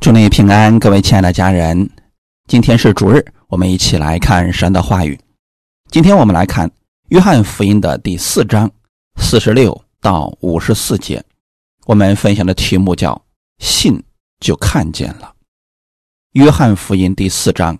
[0.00, 1.90] 祝你平安，各位亲爱的家人。
[2.46, 5.18] 今天是主日，我们一起来看神的话语。
[5.90, 6.70] 今天我们来看
[7.08, 8.70] 约翰福音的第四章
[9.20, 11.22] 四十六到五十四节。
[11.84, 13.20] 我们分享的题目叫
[13.58, 14.00] “信
[14.38, 15.34] 就看见了”。
[16.34, 17.76] 约翰福音第四章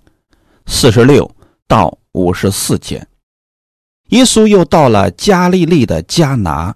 [0.67, 1.31] 四十六
[1.69, 3.07] 到五十四节，
[4.09, 6.75] 耶稣又到了加利利的迦拿，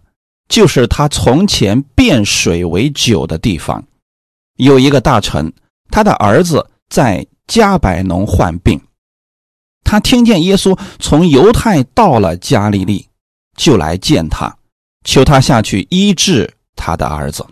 [0.48, 3.84] 就是他从前变水为酒的地方。
[4.62, 5.52] 有一个大臣，
[5.90, 8.80] 他的儿子在加百农患病，
[9.82, 13.08] 他听见耶稣从犹太到了加利利，
[13.56, 14.56] 就来见他，
[15.04, 17.44] 求他下去医治他的儿子，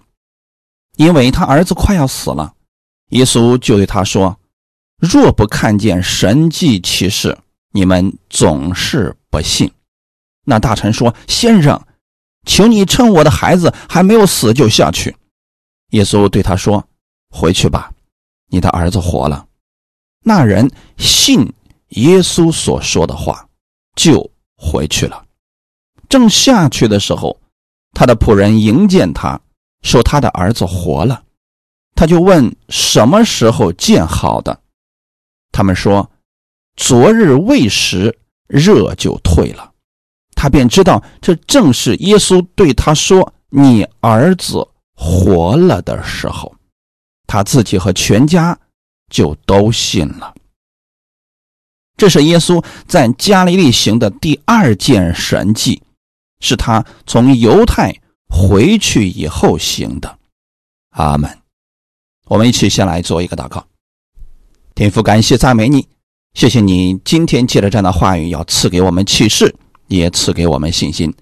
[0.99, 2.55] 因为他儿子快要死了。
[3.09, 4.39] 耶稣就对他说
[5.03, 7.37] ：“若不看见神迹奇事，
[7.73, 9.69] 你们总是不信。”
[10.47, 11.85] 那大臣说：“先生，
[12.47, 15.17] 求你趁我的孩子还没有死就下去。”
[15.91, 16.87] 耶稣对他说。
[17.31, 17.93] 回去吧，
[18.49, 19.47] 你的儿子活了。
[20.23, 21.41] 那人信
[21.91, 23.49] 耶稣所说的话，
[23.97, 25.25] 就回去了。
[26.09, 27.41] 正下去的时候，
[27.95, 29.41] 他的仆人迎见他，
[29.83, 31.23] 说他的儿子活了。
[31.95, 34.61] 他就问什么时候见好的。
[35.53, 36.11] 他们说，
[36.77, 39.73] 昨日未时，热就退了。
[40.35, 46.55] 他便知道这正是耶稣对他说：“你儿子活了”的时候。
[47.31, 48.59] 他自己和全家
[49.09, 50.35] 就都信了。
[51.97, 55.81] 这是耶稣在加利利行的第二件神迹，
[56.41, 57.95] 是他从犹太
[58.29, 60.19] 回去以后行的。
[60.97, 61.31] 阿门。
[62.27, 63.65] 我们一起先来做一个祷告。
[64.75, 65.87] 天父，感谢赞美你，
[66.35, 69.55] 谢谢你今天借着这样的话语，要赐给我们启示，
[69.87, 71.15] 也赐给我们信心，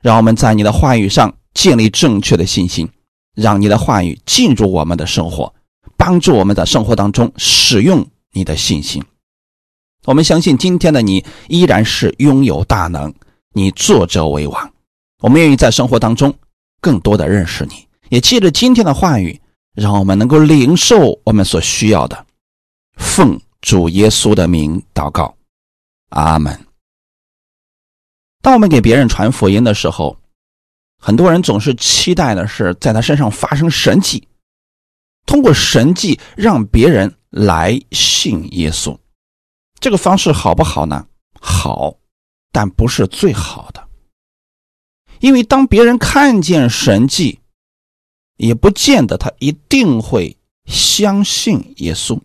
[0.00, 2.88] 让我们在你的话语上建立正确的信心，
[3.34, 5.52] 让你的话语进入我们的生活。
[5.96, 9.02] 帮助我们在生活当中使用你的信心，
[10.04, 13.12] 我们相信今天的你依然是拥有大能，
[13.52, 14.72] 你作者为王。
[15.20, 16.34] 我们愿意在生活当中
[16.80, 19.40] 更多的认识你，也借着今天的话语，
[19.74, 22.26] 让我们能够领受我们所需要的。
[22.96, 25.34] 奉主耶稣的名祷告，
[26.10, 26.58] 阿门。
[28.42, 30.16] 当我们给别人传福音的时候，
[31.00, 34.28] 很多人总是期待的是在他身上发生神迹。
[35.26, 38.96] 通过神迹让别人来信耶稣，
[39.80, 41.06] 这个方式好不好呢？
[41.40, 41.96] 好，
[42.52, 43.86] 但不是最好的。
[45.20, 47.40] 因为当别人看见神迹，
[48.36, 52.20] 也不见得他一定会相信耶稣。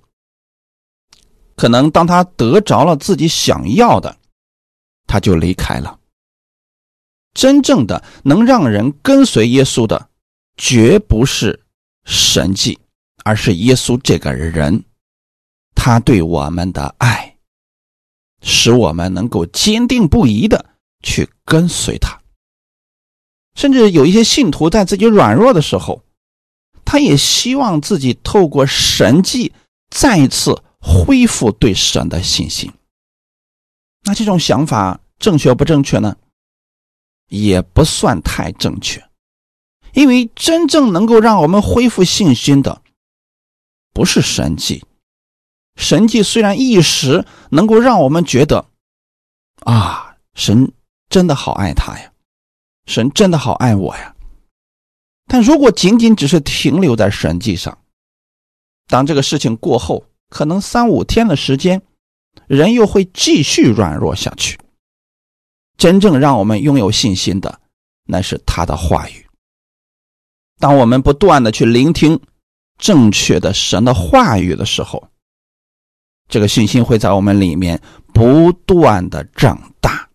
[1.55, 4.17] 可能当他得着了自己想要的，
[5.07, 5.99] 他就离开了。
[7.33, 10.09] 真正的能让人跟随耶稣的，
[10.57, 11.63] 绝不是
[12.03, 12.77] 神迹。
[13.23, 14.83] 而是耶稣这个人，
[15.75, 17.37] 他对我们的爱，
[18.41, 20.65] 使我们能够坚定不移的
[21.03, 22.19] 去跟随他。
[23.55, 26.03] 甚至有一些信徒在自己软弱的时候，
[26.85, 29.53] 他也希望自己透过神迹
[29.89, 32.71] 再一次恢复对神的信心。
[34.03, 36.15] 那这种想法正确不正确呢？
[37.27, 39.01] 也不算太正确，
[39.93, 42.81] 因为真正能够让我们恢复信心的。
[44.01, 44.83] 不是神迹，
[45.75, 48.65] 神迹虽然一时能够让我们觉得，
[49.59, 50.73] 啊，神
[51.07, 52.11] 真的好爱他呀，
[52.87, 54.15] 神真的好爱我呀。
[55.27, 57.77] 但如果仅仅只是停留在神迹上，
[58.87, 61.79] 当这个事情过后，可能三五天的时间，
[62.47, 64.57] 人又会继续软弱下去。
[65.77, 67.61] 真正让我们拥有信心的，
[68.05, 69.27] 那是他的话语。
[70.57, 72.19] 当我们不断的去聆听。
[72.81, 75.07] 正确的神的话语的时候，
[76.27, 77.79] 这个信心会在我们里面
[78.11, 80.09] 不断的长大，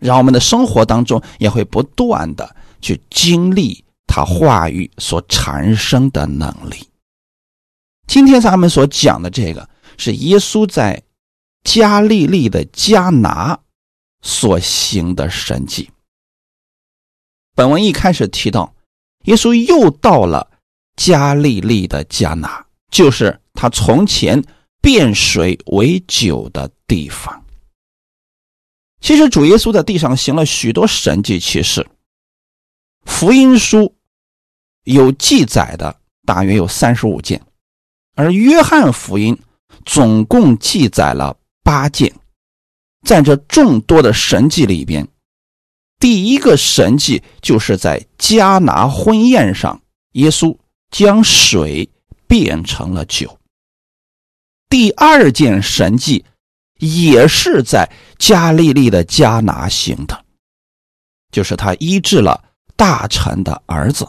[0.00, 6.88] 让我们的生活当中也会不断的去经历他话语所产生的能力。
[8.08, 11.04] 今天咱们所讲的这个是耶稣在
[11.62, 13.60] 加利利的加拿
[14.22, 15.88] 所行的神迹。
[17.54, 18.74] 本文一开始提到，
[19.26, 20.50] 耶稣又到了。
[20.96, 24.42] 加利利的加拿，就是他从前
[24.80, 27.44] 变水为酒的地方。
[29.00, 31.86] 其实主耶稣在地上行了许多神迹奇事，
[33.04, 33.94] 福音书
[34.84, 35.94] 有记载的
[36.24, 37.42] 大约有三十五件，
[38.14, 39.38] 而约翰福音
[39.84, 42.14] 总共记载了八件。
[43.06, 45.06] 在这众多的神迹里边，
[45.98, 49.82] 第一个神迹就是在加拿婚宴上，
[50.12, 50.56] 耶稣。
[50.94, 51.90] 将水
[52.28, 53.36] 变成了酒。
[54.68, 56.24] 第二件神迹
[56.78, 60.24] 也是在加利利的加拿行的，
[61.32, 62.44] 就是他医治了
[62.76, 64.08] 大臣的儿子。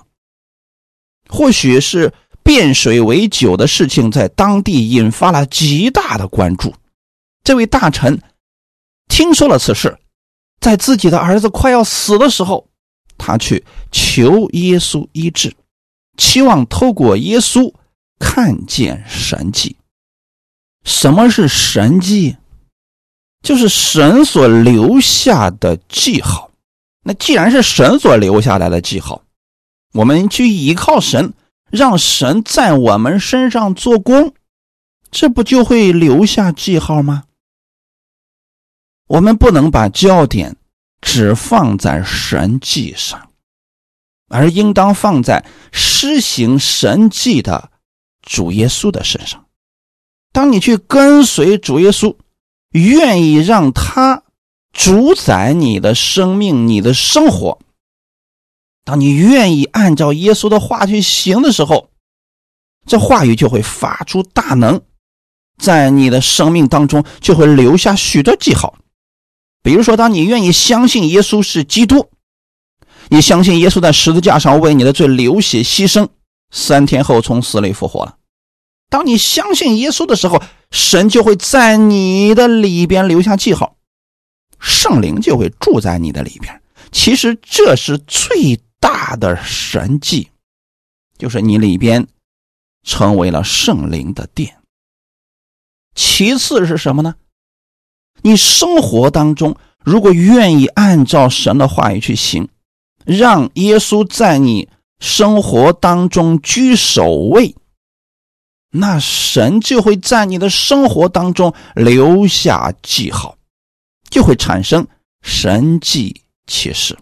[1.27, 6.71] 或许是变水为酒的事情在当地引发了极大的关注。
[7.43, 8.21] 这位大臣
[9.07, 9.97] 听说了此事，
[10.59, 12.69] 在自己的儿子快要死的时候，
[13.17, 15.55] 他去求耶稣医治，
[16.17, 17.73] 期望透过耶稣
[18.19, 19.75] 看见神迹。
[20.83, 22.37] 什么是神迹？
[23.41, 26.51] 就是神所留下的记号。
[27.03, 29.21] 那既然是神所留下来的记号，
[29.93, 31.33] 我们去依靠神，
[31.69, 34.33] 让神在我们身上做工，
[35.11, 37.25] 这不就会留下记号吗？
[39.07, 40.55] 我们不能把焦点
[40.99, 43.29] 只放在神迹上，
[44.35, 47.71] 而应当放在施行神迹的
[48.21, 49.45] 主耶稣的身上。
[50.33, 52.17] 当你去跟随主耶稣，
[52.71, 54.23] 愿意让他
[54.73, 57.59] 主宰你的生命、你的生活。
[58.83, 61.89] 当你愿意按照耶稣的话去行的时候，
[62.85, 64.81] 这话语就会发出大能，
[65.57, 68.77] 在你的生命当中就会留下许多记号。
[69.63, 72.11] 比如说，当你愿意相信耶稣是基督，
[73.09, 76.07] 你相信耶稣在十字架上为你的罪流血牺牲，
[76.51, 78.17] 三天后从死里复活了。
[78.89, 80.41] 当你相信耶稣的时候，
[80.71, 83.75] 神就会在你的里边留下记号，
[84.59, 86.61] 圣灵就会住在你的里边。
[86.91, 88.59] 其实这是最。
[88.77, 90.29] 大的神迹，
[91.17, 92.05] 就是你里边
[92.83, 94.57] 成为了圣灵的殿。
[95.95, 97.15] 其次是什么呢？
[98.21, 102.47] 你生活当中如果愿意按照神的话语去行，
[103.05, 104.67] 让耶稣在你
[104.99, 107.55] 生活当中居首位，
[108.71, 113.37] 那神就会在你的生活当中留下记号，
[114.09, 114.85] 就会产生
[115.21, 116.97] 神迹启示。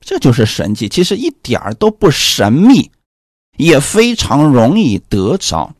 [0.00, 2.90] 这就是神迹，其实一点都不神秘，
[3.56, 5.72] 也非常容易得着。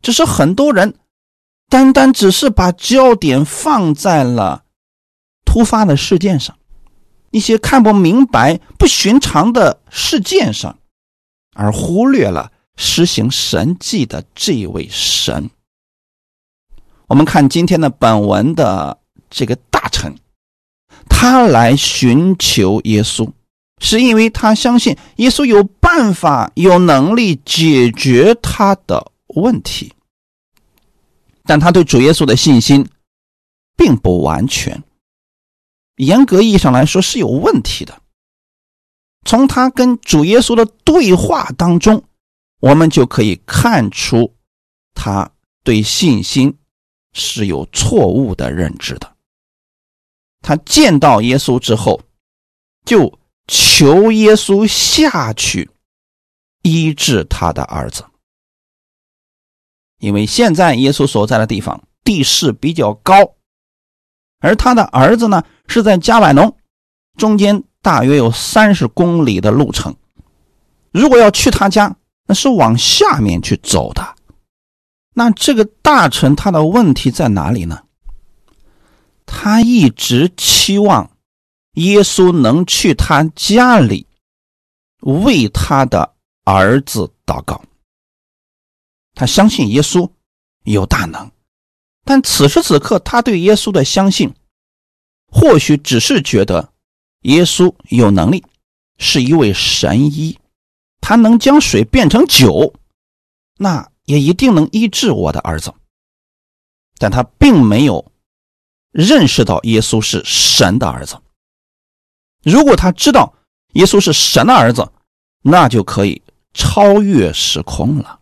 [0.00, 0.94] 只是很多人
[1.68, 4.64] 单单只是把焦点放在了
[5.44, 6.56] 突发的事件上，
[7.36, 10.78] 一些看不明白、不寻常的事件上，
[11.54, 15.50] 而忽略了实行神迹的这位神。
[17.08, 18.98] 我们看今天的本文的
[19.28, 20.14] 这个大臣，
[21.10, 23.30] 他来寻求耶稣。
[23.82, 29.92] 是因为他相信耶稣有办法、有能力解决他的问题，
[31.44, 32.88] 但他对主耶稣的信心
[33.76, 34.82] 并不完全。
[35.96, 38.00] 严格意义上来说是有问题的。
[39.24, 42.04] 从他跟主耶稣的对话当中，
[42.60, 44.34] 我们就可以看出
[44.94, 45.30] 他
[45.64, 46.56] 对信心
[47.12, 49.16] 是有错误的认知的。
[50.42, 52.00] 他见到耶稣之后，
[52.84, 53.18] 就。
[53.48, 55.70] 求耶稣下去
[56.62, 58.04] 医治他的儿子，
[60.00, 63.36] 因为现在耶稣所在的地方地势比较高，
[64.40, 66.56] 而他的儿子呢是在加百农，
[67.16, 69.94] 中间大约有三十公里的路程。
[70.92, 71.96] 如果要去他家，
[72.26, 74.14] 那是往下面去走的。
[75.14, 77.82] 那这个大臣他的问题在哪里呢？
[79.24, 81.10] 他一直期望。
[81.76, 84.06] 耶稣能去他家里
[85.02, 87.62] 为他的儿子祷告，
[89.14, 90.10] 他相信耶稣
[90.64, 91.30] 有大能，
[92.06, 94.32] 但此时此刻他对耶稣的相信，
[95.26, 96.72] 或许只是觉得
[97.22, 98.44] 耶稣有能力，
[98.96, 100.38] 是一位神医，
[101.00, 102.72] 他能将水变成酒，
[103.58, 105.74] 那也一定能医治我的儿子，
[106.96, 108.12] 但他并没有
[108.92, 111.20] 认识到耶稣是神的儿子。
[112.44, 113.34] 如果他知道
[113.72, 114.88] 耶稣是神的儿子，
[115.42, 116.22] 那就可以
[116.54, 118.20] 超越时空了。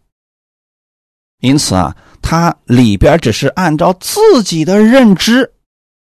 [1.41, 1.95] 因此啊，
[2.27, 5.53] 他里边只是按照自己的认知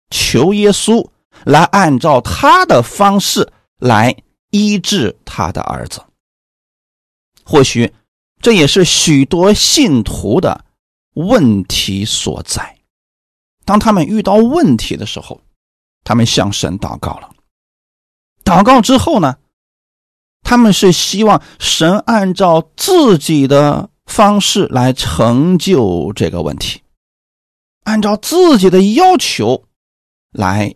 [0.09, 1.05] 求耶稣
[1.43, 4.15] 来按照他的方式来
[4.49, 6.01] 医治他的儿子。
[7.43, 7.93] 或许
[8.41, 10.63] 这也是许多信徒的
[11.15, 12.77] 问题所在。
[13.65, 15.41] 当他们遇到问题的时候，
[16.05, 17.29] 他们向神祷告了。
[18.45, 19.35] 祷告之后呢，
[20.41, 26.81] 他们是希望神按照自己的方式来成就这个问题，
[27.83, 29.65] 按照自己的要求
[30.31, 30.75] 来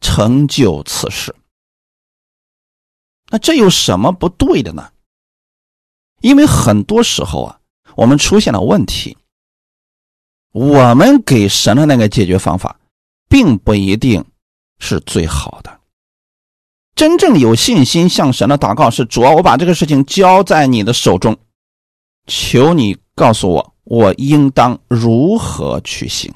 [0.00, 1.34] 成就此事。
[3.30, 4.90] 那这有什么不对的呢？
[6.20, 7.60] 因为很多时候啊，
[7.94, 9.16] 我们出现了问题，
[10.52, 12.80] 我们给神的那个解决方法，
[13.28, 14.24] 并不一定
[14.78, 15.78] 是最好的。
[16.94, 21.38] 真正有信心向神的祷告是：主啊，我把这个事情交在你的手中，
[22.28, 26.32] 求你告诉我，我应当如何去行。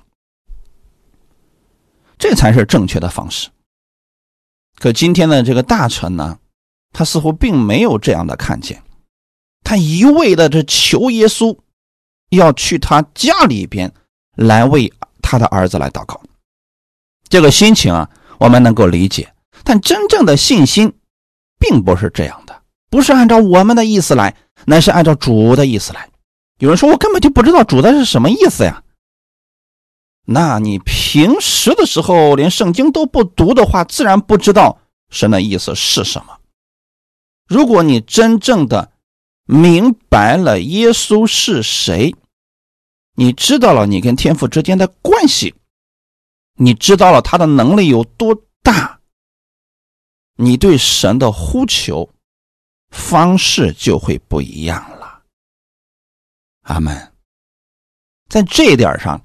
[2.18, 3.50] 这才是正确的方式。
[4.76, 6.38] 可今天的这个大臣呢，
[6.92, 8.82] 他似乎并没有这样的看见，
[9.62, 11.56] 他一味的这求耶稣
[12.30, 13.92] 要去他家里边
[14.36, 16.20] 来为他的儿子来祷告。
[17.28, 19.32] 这个心情啊，我们能够理解。
[19.64, 20.92] 但真正的信心，
[21.58, 22.61] 并不是这样的，
[22.92, 26.10] 不是按照我们的意思来，乃是按照主的意思来。
[26.58, 28.84] 有人说我根本就不知道主的是什么意思呀？
[30.26, 36.38] 那你平时的时候连圣经都不读的话，自然不知道神的意思是什么。
[37.48, 38.92] 如果你真正的
[39.46, 42.14] 明白了耶稣是谁，
[43.16, 45.54] 你知道了你跟天父之间的关系，
[46.56, 49.00] 你知道了他的能力有多大。
[50.36, 52.10] 你对神的呼求
[52.92, 55.22] 方式就会不一样了。
[56.62, 57.12] 阿门。
[58.28, 59.20] 在这一点上，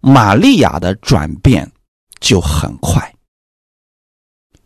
[0.00, 1.72] 玛利亚的转变
[2.20, 3.14] 就很快。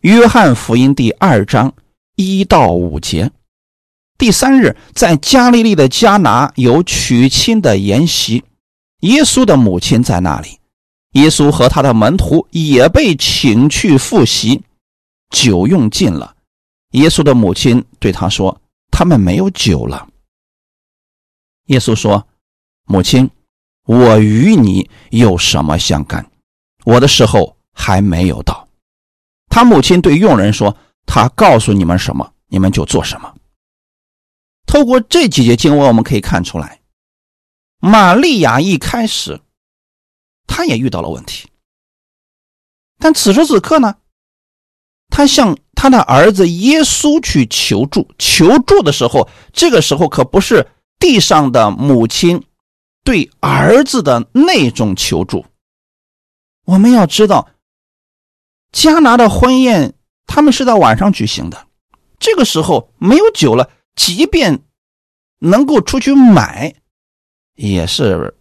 [0.01, 1.73] 约翰福音第二章
[2.15, 3.31] 一到五节，
[4.17, 8.43] 第三日，在加利利的加拿有娶亲的筵席，
[8.99, 10.59] 耶稣的母亲在那里，
[11.13, 14.63] 耶稣和他的门徒也被请去赴席。
[15.31, 16.35] 酒用尽了，
[16.91, 20.09] 耶稣的母亲对他说：“他们没有酒了。”
[21.67, 22.27] 耶稣说
[22.85, 23.29] ：“母亲，
[23.83, 26.29] 我与你有什么相干？
[26.83, 28.67] 我的时候还没有到。”
[29.49, 33.33] 他母亲对佣人说：“他告诉你们什么，你们就做什么。”
[34.65, 36.81] 透过这几节经文，我们可以看出来，
[37.79, 39.39] 玛利亚一开始，
[40.47, 41.49] 她也遇到了问题，
[42.97, 43.97] 但此时此刻呢？
[45.13, 50.67] 他向他的儿子耶稣去求助，求助的时候，这个时候可不是
[50.99, 52.43] 地上的母亲
[53.03, 55.43] 对儿子的那种求助。
[56.65, 57.49] 我们要知道，
[58.71, 59.95] 加拿的婚宴
[60.27, 61.65] 他们是在晚上举行的，
[62.19, 64.61] 这个时候没有酒了，即便
[65.39, 66.75] 能够出去买，
[67.55, 68.35] 也是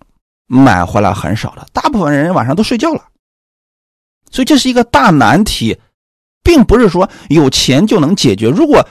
[0.44, 3.08] 买回来很少的，大部分人晚上都睡觉了，
[4.30, 5.80] 所以这是一个大难题。
[6.42, 8.48] 并不是说有钱就能解决。
[8.48, 8.88] 如果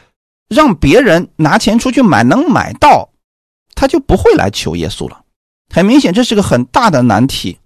[0.47, 3.11] 让别人拿钱出去买，能买到，
[3.75, 5.25] 他就不会来求耶稣了。
[5.73, 7.59] 很明显，这是个很大的难题。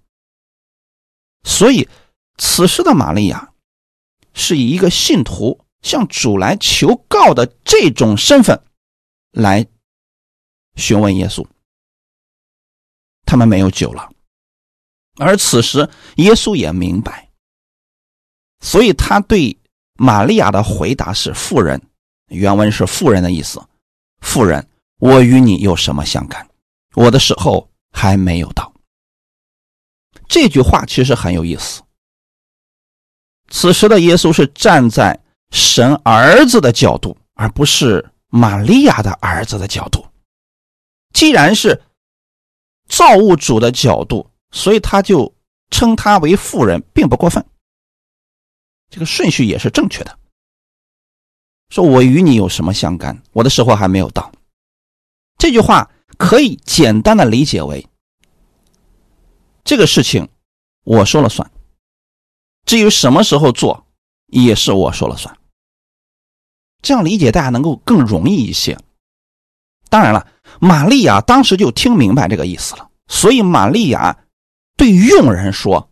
[1.44, 1.88] 所以，
[2.36, 3.52] 此时的玛利亚
[4.34, 8.62] 是以一个信徒向主来求告的这种身份
[9.30, 9.66] 来
[10.76, 11.46] 询问耶稣。
[13.24, 14.10] 他们没有酒了，
[15.16, 17.30] 而此时耶稣也明白，
[18.60, 19.58] 所以他对。
[19.98, 21.80] 玛利亚的回答是：“妇人，
[22.28, 23.62] 原文是妇人的意思。
[24.20, 24.66] 妇人，
[24.98, 26.48] 我与你有什么相干？
[26.94, 28.72] 我的时候还没有到。”
[30.26, 31.82] 这句话其实很有意思。
[33.50, 35.18] 此时的耶稣是站在
[35.50, 40.04] 神儿子的角度，而不是玛利亚的儿子的角度。
[41.12, 41.80] 既然是
[42.88, 45.32] 造物主的角度，所以他就
[45.70, 47.44] 称他为妇人，并不过分。
[48.94, 50.16] 这个顺序也是正确的。
[51.68, 53.20] 说我与你有什么相干？
[53.32, 54.30] 我的时候还没有到。
[55.36, 57.88] 这句话可以简单的理解为：
[59.64, 60.28] 这个事情
[60.84, 61.50] 我说了算。
[62.66, 63.84] 至于什么时候做，
[64.26, 65.36] 也是我说了算。
[66.80, 68.78] 这样理解大家能够更容易一些。
[69.88, 70.28] 当然了，
[70.60, 74.24] 玛利亚当时就听明白这个意思了，所以玛利亚
[74.76, 75.90] 对佣人说：“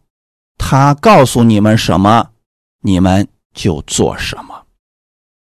[0.56, 2.28] 他告诉你们什么？”
[2.82, 4.66] 你们就做什么，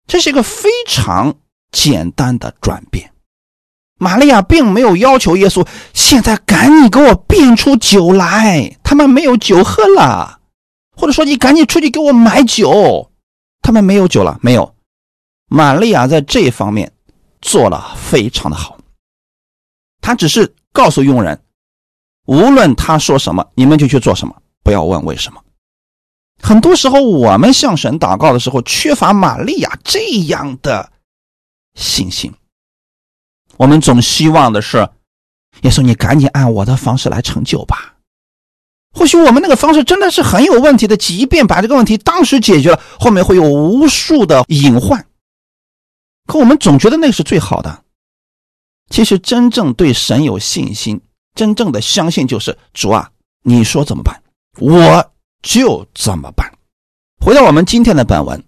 [0.07, 1.35] 这是一个非常
[1.71, 3.13] 简单的转变。
[3.99, 10.41] 玛利亚并没有要求耶稣现在赶紧给我变出酒来，他们没有酒喝了，
[10.97, 13.13] 或者说你赶紧出去给我买酒，
[13.61, 14.39] 他们没有酒了。
[14.43, 14.75] 没有，
[15.49, 16.93] 玛利亚在这一方面
[17.41, 18.77] 做了非常的好。
[20.01, 21.41] 他只是告诉佣人，
[22.27, 25.42] 无论他说什么，你们就去做什么，不要问为什么。
[26.43, 30.91] 很多时候，我们向神祷告的时候，缺乏玛利亚这样的
[31.75, 32.33] 信心。
[33.57, 34.79] 我们总希望的是，
[35.63, 37.95] 耶稣，你赶紧按我的方式来成就吧。
[38.93, 45.07] 或许我们那个方式真的是很有问题的，即便把这个问题当时解决了，后面会有无数的隐患。
[46.27, 47.85] 可我们总觉得那是最好的。
[48.91, 51.01] 其实真正对神有信心，
[51.35, 53.11] 真正的相信就是主啊，
[53.45, 54.23] 你说怎么办，
[54.59, 55.12] 我
[55.43, 56.53] 就怎么办。
[57.21, 58.45] 回到我们今天的本文，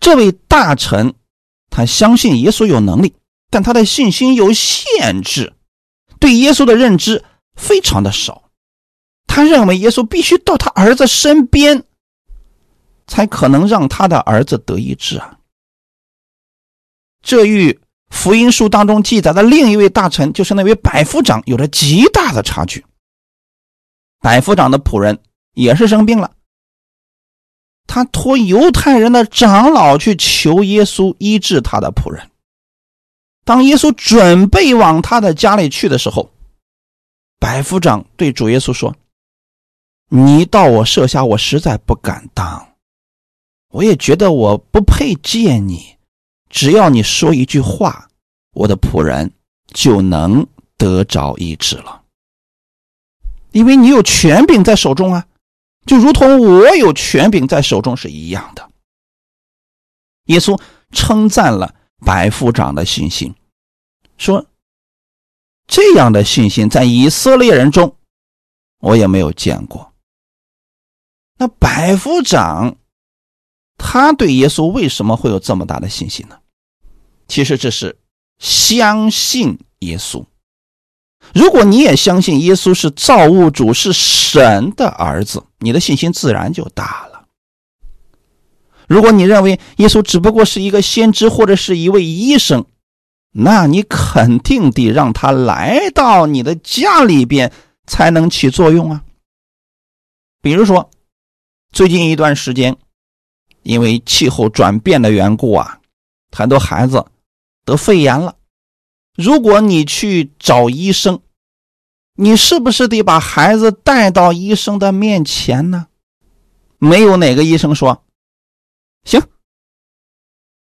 [0.00, 1.14] 这位大臣
[1.70, 3.14] 他相信耶稣有能力，
[3.50, 5.52] 但他的信心有限制，
[6.18, 7.24] 对耶稣的认知
[7.54, 8.50] 非常的少。
[9.26, 11.84] 他认为耶稣必须到他儿子身边，
[13.06, 15.38] 才可能让他的儿子得医治啊。
[17.22, 22.84] 这与福音书当中记载的另一位大臣，就是那位百夫长，有着极大的差距。
[24.20, 25.18] 百夫长的仆人
[25.54, 26.32] 也是生病了，
[27.86, 32.30] 他托犹太人的长老去求耶稣医治他的仆人。
[33.44, 36.30] 当耶稣准备往他的家里去的时候，
[37.38, 38.94] 百夫长对主耶稣说。
[40.14, 42.74] 你到我舍下，我实在不敢当，
[43.70, 45.96] 我也觉得我不配见你。
[46.50, 48.10] 只要你说一句话，
[48.52, 49.32] 我的仆人
[49.72, 52.02] 就能得着医治了，
[53.52, 55.26] 因为你有权柄在手中啊，
[55.84, 58.70] 就如同我有权柄在手中是一样的。
[60.26, 60.60] 耶稣
[60.92, 61.74] 称赞了
[62.04, 63.34] 百夫长的信心，
[64.16, 64.46] 说
[65.66, 67.96] ：“这样的信心在以色列人中，
[68.78, 69.92] 我也没有见过。”
[71.38, 72.76] 那百夫长，
[73.76, 76.38] 他对耶稣为什么会有这么大的信心呢？
[77.26, 77.98] 其实这是
[78.38, 80.24] 相信耶稣。
[81.34, 87.26] 如果你也相信耶稣是造物主，是神的儿子，你的信心自然就大了。
[88.86, 92.64] 如果你认为耶稣只不过是一个先知或者是一位医生，
[93.32, 97.52] 那你肯定得让他来到你的家里边
[97.86, 99.02] 才能起作用啊。
[100.40, 100.90] 比如说。
[101.74, 102.76] 最近一段时间，
[103.62, 105.78] 因为气候转变的缘故啊，
[106.30, 107.02] 很多孩子
[107.64, 108.36] 得肺炎了。
[109.16, 111.20] 如果你去找医生，
[112.14, 115.86] 你是不是得把孩子带到医生的面前呢？
[116.78, 118.02] 没有哪个医生说
[119.04, 119.22] 行，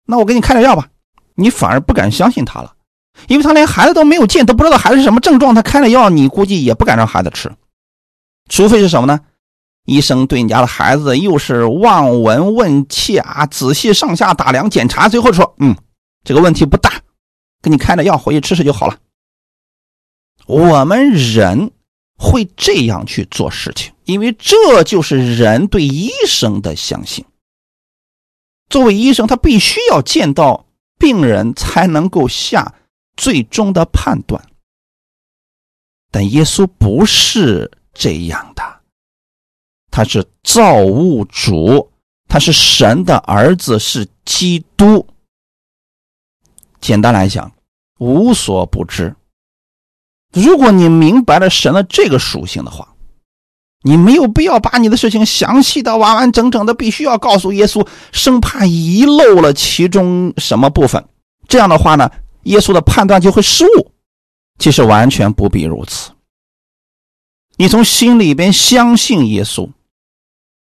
[0.06, 0.90] 那我给你开点药吧。
[1.36, 2.74] 你反而不敢相信他了，
[3.28, 7.50] 因为他连孩子都没有见，都不知道孩子是什么症状，他开了药，你估计也不敢让孩子吃，
[8.50, 9.22] 除非是什么呢？
[9.86, 15.76] 医生对你家的孩子又是望闻问切啊，仔细上下打量检查，最后说：“嗯，
[16.24, 17.02] 这个问题不大，
[17.62, 18.98] 给你开点药回去吃吃就好了。”
[20.48, 21.72] 我们人
[22.18, 27.24] 会这样去做事情，因为这就是人对医生的相信。
[28.70, 30.66] 作为医生，他必须要见到
[30.98, 32.76] 病人才能够下
[33.16, 34.44] 最终的判断，
[36.12, 38.82] 但耶稣不是这样的。
[39.92, 41.92] 他是造物主，
[42.28, 45.06] 他是神的儿子，是基督。
[46.80, 47.52] 简单来讲，
[48.00, 49.16] 无所不知。
[50.34, 52.96] 如果你明白了神的这个属性的话，
[53.82, 61.04] 你没有必要把你的事情详细的、完完整整的，必须要告诉耶稣，生怕遗漏了其中什么部分。
[61.48, 62.12] 这样的话呢，
[62.44, 63.92] 耶稣的判断就会失误。
[64.58, 66.12] 其实完全不必如此。
[67.56, 69.70] 你从心里边相信耶稣。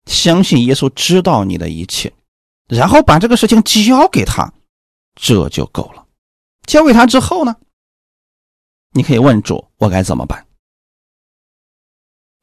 [0.05, 2.11] 相信耶稣知道你的一切，
[2.67, 4.51] 然后把这个事情交给他，
[5.15, 6.02] 这就够了。
[6.65, 7.55] 交给他之后呢，
[8.91, 10.45] 你可以问主：“我该怎么办？”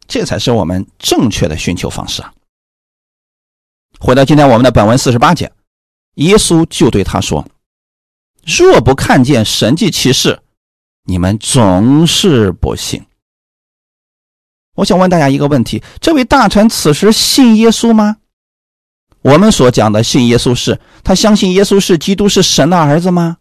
[0.06, 2.34] 这才是我们正确的寻求方式啊。
[3.98, 5.52] 回到今天我们的本文四十八节，
[6.14, 7.46] 耶稣就对他说
[8.44, 10.42] ：“若不看见神迹奇事，
[11.04, 13.06] 你们总是不信。”
[14.76, 18.16] 我想问大家一个问题：这位大臣此时信耶稣吗？
[19.22, 23.36] 我们所讲的信耶稣，是他相信耶稣是基督，是神的儿子吗？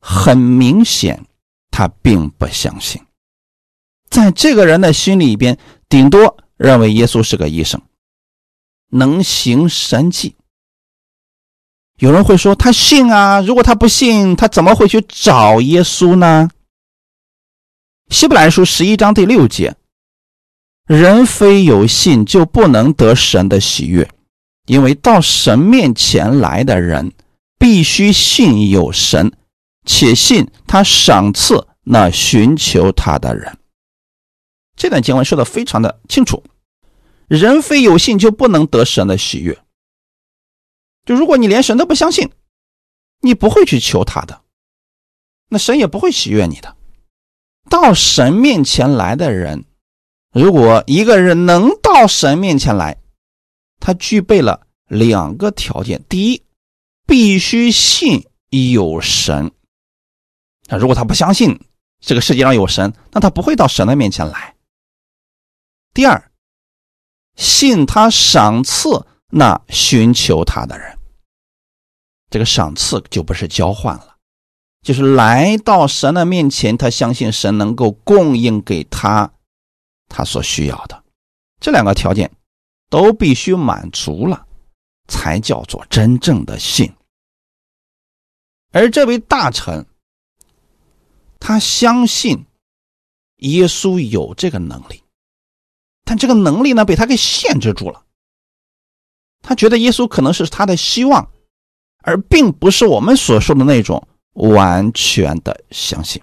[0.00, 1.24] 很明显，
[1.70, 3.00] 他并不相信。
[4.08, 5.58] 在这个人的心里边，
[5.88, 7.80] 顶多认为耶稣是个医生，
[8.90, 10.34] 能行神迹。
[11.98, 16.48] 有人会说他信啊，如果他不信，他怎么会去找耶稣呢？
[18.08, 19.76] 希伯来书十一章第六节。
[20.86, 24.10] 人非有信，就不能得神的喜悦，
[24.66, 27.12] 因为到神面前来的人，
[27.58, 29.30] 必须信有神，
[29.92, 33.58] 且信他赏赐那寻求他的人。
[34.76, 36.44] 这段经文说的非常的清楚，
[37.26, 39.58] 人非有信，就不能得神的喜悦。
[41.04, 42.30] 就如果你连神都不相信，
[43.20, 44.42] 你不会去求他的，
[45.48, 46.76] 那神也不会喜悦你的。
[47.68, 49.64] 到神面前来的人。
[50.32, 53.02] 如果一个人能到神面前来，
[53.80, 56.44] 他具备了两个条件：第一，
[57.08, 59.50] 必须信有神；
[60.70, 61.60] 那如果他不相信，
[61.98, 64.54] 这个世界上有神，那他不会到神的面前来。
[65.92, 66.30] 第二，
[67.34, 70.96] 信他赏赐那寻求他的人，
[72.30, 74.16] 这个赏赐就不是交换了，
[74.82, 79.32] 就是来到神的面前，他相信神能够供应给他
[80.08, 81.02] 他所需要的，
[81.58, 82.30] 这两个条件
[82.88, 84.46] 都必须满足了，
[85.08, 86.94] 才叫做真正的信。
[88.72, 89.84] 而这位大臣，
[91.40, 92.44] 他相信
[93.38, 95.02] 耶稣有这个能力，
[96.04, 98.04] 但这个能力呢被他给限制住了。
[99.40, 101.32] 他觉得耶稣可能是他的希望，
[102.02, 106.22] 而并不是我们所说的那种完全的相信。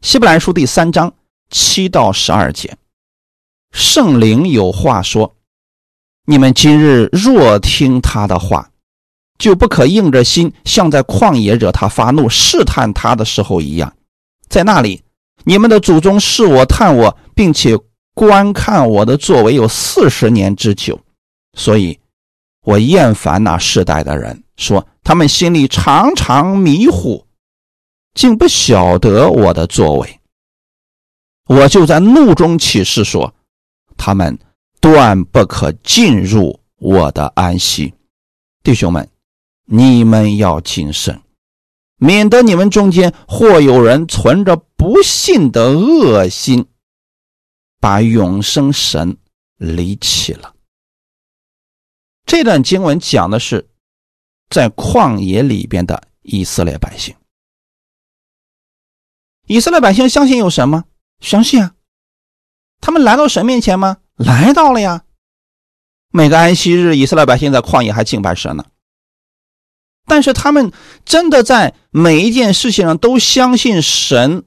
[0.00, 1.14] 希伯来书第三章
[1.50, 2.78] 七到十二节，
[3.70, 5.36] 圣灵有话说
[6.24, 8.72] ：“你们今日若听他的话。”
[9.38, 13.94] 就不可硬着心，像在旷野惹他发怒、试探他的时候一样。
[14.48, 15.00] 在那里，
[15.44, 17.78] 你们的祖宗试我、探我，并且
[18.14, 20.98] 观看我的作为有四十年之久。
[21.56, 21.98] 所以，
[22.64, 27.24] 我厌烦那世代的人，说他们心里常常迷糊，
[28.14, 30.20] 竟不晓得我的作为。
[31.46, 33.32] 我就在怒中起誓说，
[33.96, 34.36] 他们
[34.80, 37.94] 断不可进入我的安息。
[38.64, 39.08] 弟兄们。
[39.70, 41.20] 你们要谨慎，
[41.96, 46.66] 免得你们中间或有人存着不信的恶心，
[47.78, 49.18] 把永生神
[49.58, 50.54] 离弃了。
[52.24, 53.68] 这段经文讲的是
[54.48, 57.14] 在旷野里边的以色列百姓。
[59.46, 60.86] 以色列百姓相信有神吗？
[61.20, 61.74] 相信啊。
[62.80, 63.98] 他们来到神面前吗？
[64.16, 65.04] 来到了呀。
[66.10, 68.64] 每个安息日，以色列百姓在旷野还敬拜神呢。
[70.08, 70.72] 但是他们
[71.04, 74.44] 真的在每一件事情上都相信神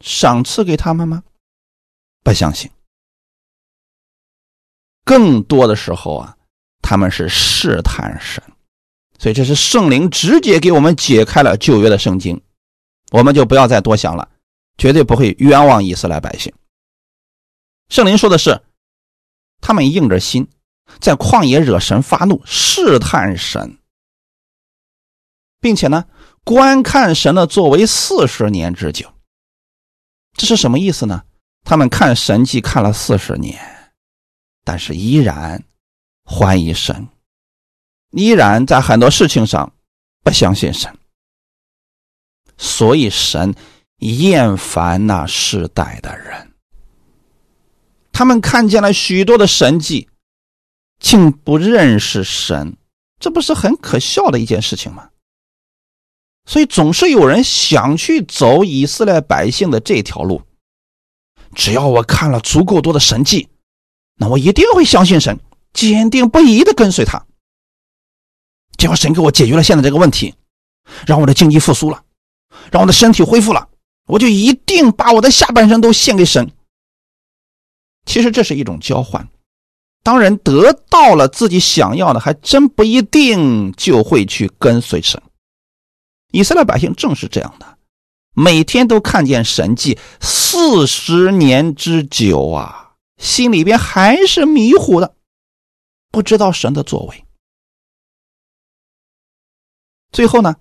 [0.00, 1.22] 赏赐给他们吗？
[2.22, 2.70] 不相信。
[5.04, 6.36] 更多的时候啊，
[6.82, 8.42] 他们是试探神，
[9.18, 12.42] 所以这是圣灵直接给我们解开了旧约的圣经，
[13.12, 14.28] 我们就不要再多想了，
[14.76, 16.52] 绝对不会冤枉以色列百姓。
[17.88, 18.60] 圣灵说的是，
[19.60, 20.48] 他们硬着心
[20.98, 23.78] 在旷野惹神发怒，试探神。
[25.66, 26.04] 并且呢，
[26.44, 29.12] 观看神的作为四十年之久，
[30.34, 31.24] 这是什么意思呢？
[31.64, 33.60] 他们看神迹看了四十年，
[34.62, 35.60] 但是依然
[36.24, 37.08] 怀疑神，
[38.12, 39.72] 依然在很多事情上
[40.22, 40.96] 不相信神，
[42.56, 43.52] 所以神
[43.96, 46.54] 厌烦那世代的人。
[48.12, 50.08] 他们看见了许多的神迹，
[51.00, 52.76] 竟不认识神，
[53.18, 55.10] 这不是很可笑的一件事情吗？
[56.46, 60.40] 所以总是有人想去走以色列百姓的这条路。
[61.54, 63.48] 只要我看了足够多的神迹，
[64.14, 65.38] 那我一定会相信神，
[65.72, 67.26] 坚定不移的跟随他。
[68.78, 70.34] 只要神给我解决了现在这个问题，
[71.06, 72.02] 让我的经济复苏了，
[72.70, 73.68] 让我的身体恢复了，
[74.06, 76.50] 我就一定把我的下半生都献给神。
[78.04, 79.26] 其实这是一种交换，
[80.02, 85.20] 当人得到了自己想要的，还真不一定就会去跟随神。
[86.32, 87.78] 以色列百姓正是这样的，
[88.34, 95.14] 每天都看见神迹，四十年之久啊，心里边还是迷糊的，
[96.10, 97.24] 不知道神的作为。
[100.12, 100.56] 最后呢，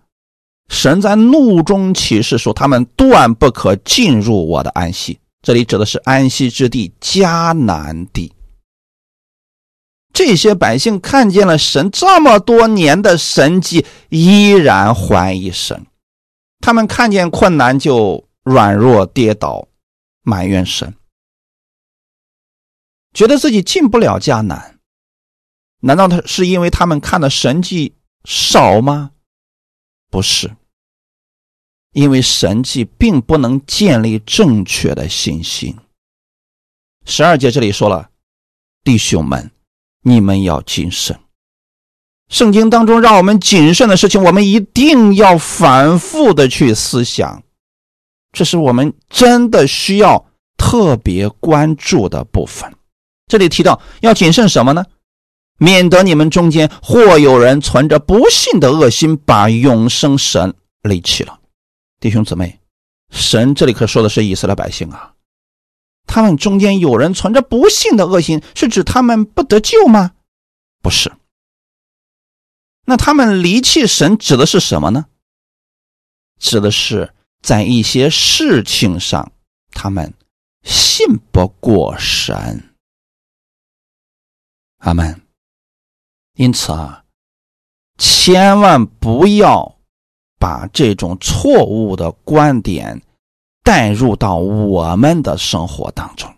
[0.70, 8.34] 神在怒中起誓说：“他们断不可进入我的安息。”这里指的是安息之地迦南地。
[10.16, 15.86] 这些百姓看见了神这么多年的神迹，依然怀疑神。
[16.62, 19.68] 他们看见困难就软弱跌倒，
[20.22, 20.96] 埋怨神，
[23.14, 24.80] 觉得自己进不了迦南。
[25.82, 29.12] 难道他是因为他们看的神迹少吗？
[30.10, 30.56] 不是，
[31.92, 35.78] 因为神迹并不能建立正确的信心。
[37.06, 38.10] 十二节这里说了，
[38.82, 39.52] 弟兄们。
[40.08, 41.20] 你们要谨慎。
[42.30, 47.42] 圣经当中让我们谨慎的事情，我们一定要反复的去思想，
[48.32, 52.72] 这是我们真的需要特别关注的部分。
[53.28, 54.86] 这里提到要谨慎什么呢？
[55.58, 61.40] 免得你们中间或有人存着不信的恶心，把永生神离弃了。
[62.00, 62.60] 弟兄姊妹，
[63.10, 65.15] 神这里可说的是以色列百姓啊。
[66.06, 70.14] 他们中间有人存着不幸的恶心，是指他们不得救吗？
[70.82, 71.12] 不是。
[72.86, 75.06] 那他们离弃神指的是什么呢？
[76.40, 79.32] 指的是在一些事情上，
[79.72, 80.14] 他们
[80.64, 82.76] 信不过神。
[84.78, 85.22] 阿门。
[86.36, 87.06] 因此啊，
[87.98, 89.78] 千万不要
[90.38, 93.02] 把这种错误的观点
[93.66, 96.32] 带入到我们的生活当中。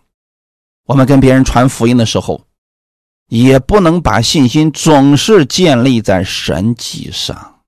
[0.86, 2.40] 我们跟别人传福音的时候，
[3.28, 7.60] 也不能把信心总是建立在神迹上，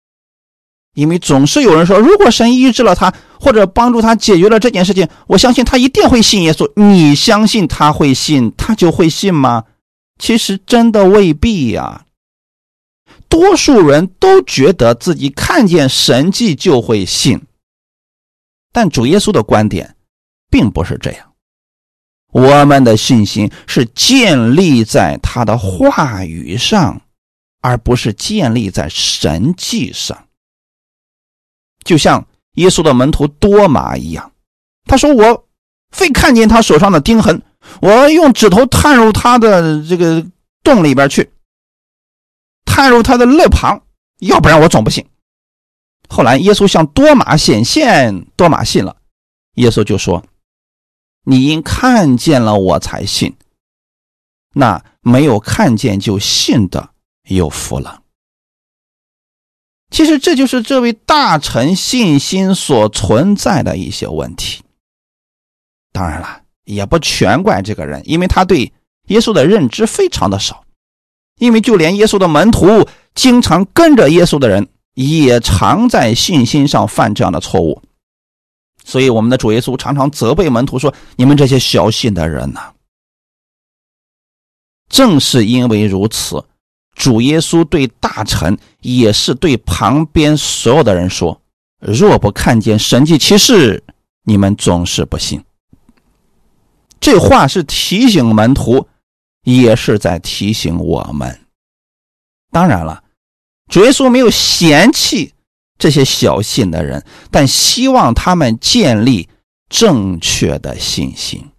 [0.94, 6.66] 因为总是有人说，如果神医治了他，或者帮助他解决了这件事情，我相信他一定会信耶稣。
[6.76, 9.64] 你相信他会信，他就会信吗？
[10.18, 12.06] 其实真的未必呀。
[13.28, 17.42] 多数人都觉得自己看见神迹就会信，
[18.72, 19.96] 但主耶稣的观点
[20.50, 21.33] 并不是这样。
[22.33, 27.00] 我们的信心是建立在他的话语上，
[27.61, 30.26] 而不是建立在神迹上。
[31.85, 34.33] 就像耶稣的门徒多马一样，
[34.85, 35.48] 他说：“我
[35.90, 37.42] 非看见他手上的钉痕，
[37.80, 40.24] 我用指头探入他的这个
[40.62, 41.30] 洞里边去，
[42.64, 43.83] 探入他的肋旁，
[44.18, 45.04] 要不然我总不信。”
[46.10, 48.96] 后来耶稣向多马显现，多马信了。
[49.54, 50.22] 耶稣就说。
[51.22, 53.36] 你因看见了我才信，
[54.54, 56.90] 那没有看见就信的
[57.28, 58.00] 有福了。
[59.90, 64.62] 其实这就是这位大臣信心所存在的一些问题。
[65.92, 68.72] 当然了，也不全怪这个人，因为他对
[69.08, 70.64] 耶稣的认知非常的少。
[71.38, 74.68] 因为就连耶稣的门徒，经常跟着耶稣的人，
[75.08, 77.80] 也常在信心上犯这样的错误。
[78.84, 82.72] 所以，我们的主耶稣常常责备门徒说：“你们这些小信的人呐！”
[84.88, 86.44] 正是因为如此，
[86.94, 91.40] 主耶稣对大臣，也是对旁边所有的人说
[91.80, 93.82] ：“若不看见神迹奇事，
[94.24, 95.42] 你们总是不信。”
[97.00, 98.86] 这话是提醒门徒，
[99.44, 101.40] 也是在提醒我们。
[102.50, 103.04] 当然了，
[103.70, 105.33] 主耶稣没有嫌弃。
[105.78, 109.30] 这些小信的人，但希望他们建立
[109.70, 111.52] 正确的信心。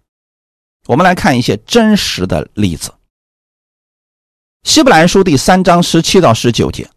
[0.86, 2.92] 我们来看一些真实的例子。
[4.62, 6.88] 希伯来书第三章十七到十九节：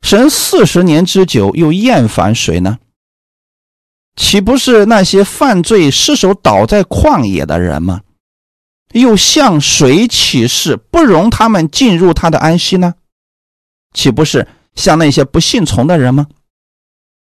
[0.00, 2.78] 神四十年之久又厌烦谁呢？
[4.16, 8.00] 岂不是那些犯罪失手倒在旷野的人吗？
[8.92, 12.94] 又向谁起誓不容他们进入他的安息呢？
[13.92, 14.46] 岂不是？
[14.74, 16.26] 像那些不信从的人吗？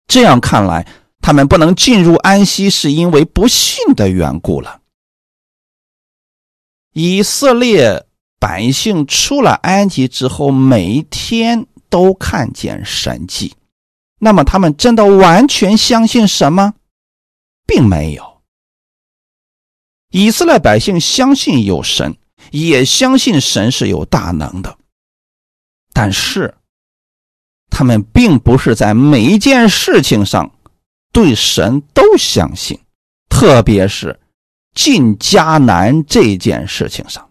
[0.08, 0.88] 这样看来，
[1.21, 4.82] 他们不能进入安息，是因为不信的缘故了。
[6.93, 8.06] 以色列
[8.39, 13.56] 百姓出了埃及之后，每一天都看见神迹，
[14.19, 16.74] 那么他们真的完全相信什么？
[17.65, 18.41] 并没有。
[20.10, 22.17] 以色列百姓相信有神，
[22.52, 24.78] 也相信神是有大能的，
[25.93, 26.54] 但是。
[27.73, 30.51] 他们并不是在每一件事情上
[31.13, 32.77] 对神都相信，
[33.30, 34.19] 特别是
[34.75, 37.27] 进迦南这件事情上，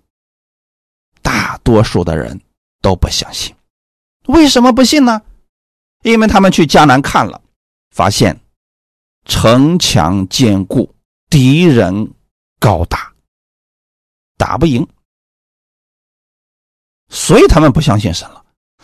[1.21, 2.41] 大多数的人
[2.81, 3.55] 都不相信。
[4.29, 5.21] 为什么不信呢？
[6.03, 7.41] 因为他们去迦南看了，
[7.91, 8.41] 发现
[9.27, 10.93] 城墙坚固，
[11.29, 12.15] 敌人
[12.59, 13.13] 高大，
[14.39, 14.89] 打不赢，
[17.11, 18.40] 所以他们不相信神了。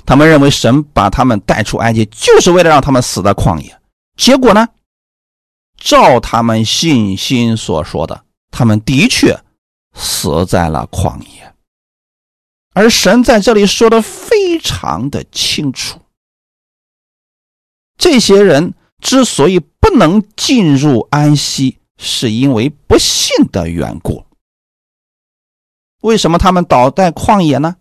[0.07, 3.77] 他们认为神把他们带出埃及，就是为了让他们死在旷野。
[4.17, 4.69] 结果呢，
[5.77, 9.37] 照他们信心所说的，他们的确
[9.95, 11.53] 死在了旷野。
[12.73, 16.01] 而神在这里说的非常的清楚：
[17.99, 24.25] 这些人之所以不能进入安息，是因为不信的缘故。
[26.03, 27.77] 为什么他们倒在旷野呢？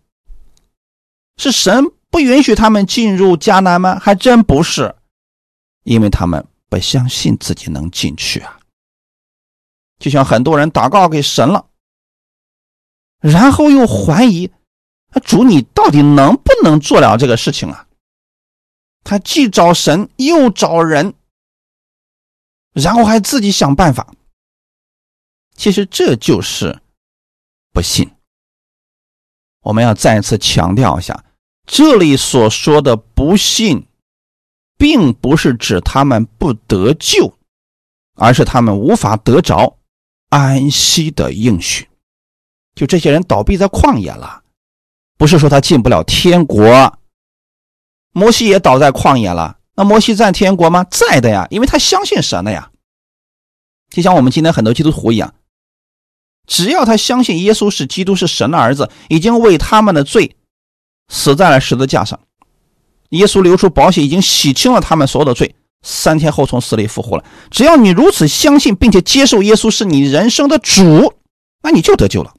[1.38, 1.86] 是神。
[2.16, 4.00] 不允许他们进入迦南吗？
[4.00, 4.96] 还真不是，
[5.84, 8.58] 因为他们不相信自己能进去啊。
[10.00, 11.68] 就像很多人祷告给神了，
[13.20, 14.50] 然后又怀疑，
[15.10, 17.86] 啊主你到底能不能做了这个事情啊？
[19.04, 21.16] 他既找神又找人，
[22.72, 24.08] 然后还自己想办法。
[25.58, 26.80] 其实这就是
[27.74, 28.10] 不信。
[29.64, 31.25] 我们要再一次强调一下。
[31.66, 33.88] 这里所说的不信，
[34.78, 37.34] 并不是指他们不得救，
[38.16, 39.78] 而是他们无法得着
[40.30, 41.88] 安息的应许。
[42.76, 44.44] 就这些人倒闭在旷野了，
[45.18, 47.00] 不是说他进不了天国。
[48.12, 50.86] 摩西也倒在旷野了，那摩西在天国吗？
[50.86, 52.72] 在的呀，因为他相信神的呀。
[53.90, 55.34] 就像我们今天很多基督徒一样，
[56.46, 60.36] 只要他相信耶稣是基督，是神的儿子，已经为他们的罪
[61.08, 62.20] 死在了十字架上，
[63.10, 67.24] 耶稣流出宝血，已经洗清了他们所有的罪，三天后从死里复活了。
[67.52, 71.14] 只要你如此相信，并且接受耶稣是你人生的主，
[71.62, 72.34] 那你就得救了。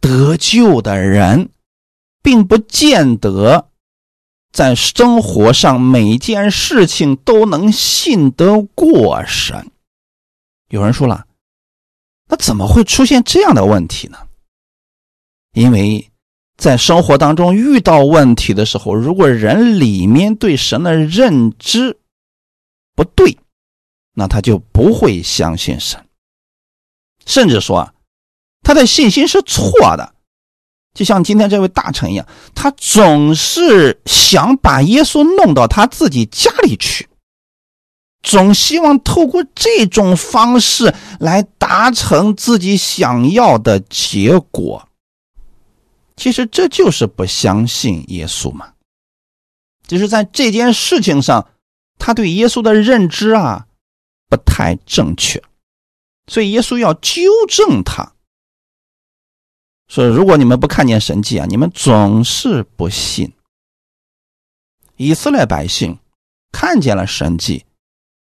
[0.00, 1.50] 得救的人，
[2.22, 3.70] 并不见得。
[4.52, 9.72] 在生活上，每件事情都能信得过神。
[10.68, 11.26] 有人说了，
[12.28, 14.18] 那怎么会出现这样的问题呢？
[15.54, 16.08] 因为
[16.56, 21.98] 在生活当中遇到问题的时候，如果人里面对神的认知
[22.94, 23.36] 不对，
[24.14, 26.04] 那他就不会相信神，
[27.26, 27.92] 甚至说
[28.62, 30.14] 他的信心是错的。
[30.94, 37.08] 就像今天这位大臣一样，他总是想把耶稣弄到他自己家里去，
[38.22, 44.88] 总希望透过这种方式来达成自己想要的结果。
[46.16, 48.72] 其实这就是不相信耶稣嘛，
[49.86, 51.50] 就是在这件事情上，
[51.98, 53.66] 他对耶稣的认知啊
[54.28, 55.42] 不太正确，
[56.26, 58.12] 所以耶稣要纠正他。
[59.86, 63.30] 说：“如果你们不看见神迹啊，你们总是不信。
[64.96, 65.98] 以色列百姓
[66.52, 67.64] 看见了神迹，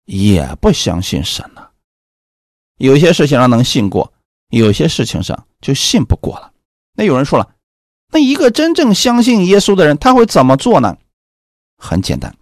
[0.05, 1.71] 也不相信神了。
[2.77, 4.11] 有些事情上能信过，
[4.49, 6.51] 有些事情上就信不过了。
[6.95, 7.55] 那有人说了，
[8.13, 10.95] 那一个真正相信耶稣的人，他会怎么做呢？
[11.77, 12.33] 很简单，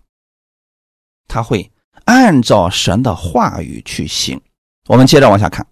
[1.28, 1.72] 他会
[2.06, 4.40] 按照神的话语去行。
[4.88, 5.66] 我们接着往下看。”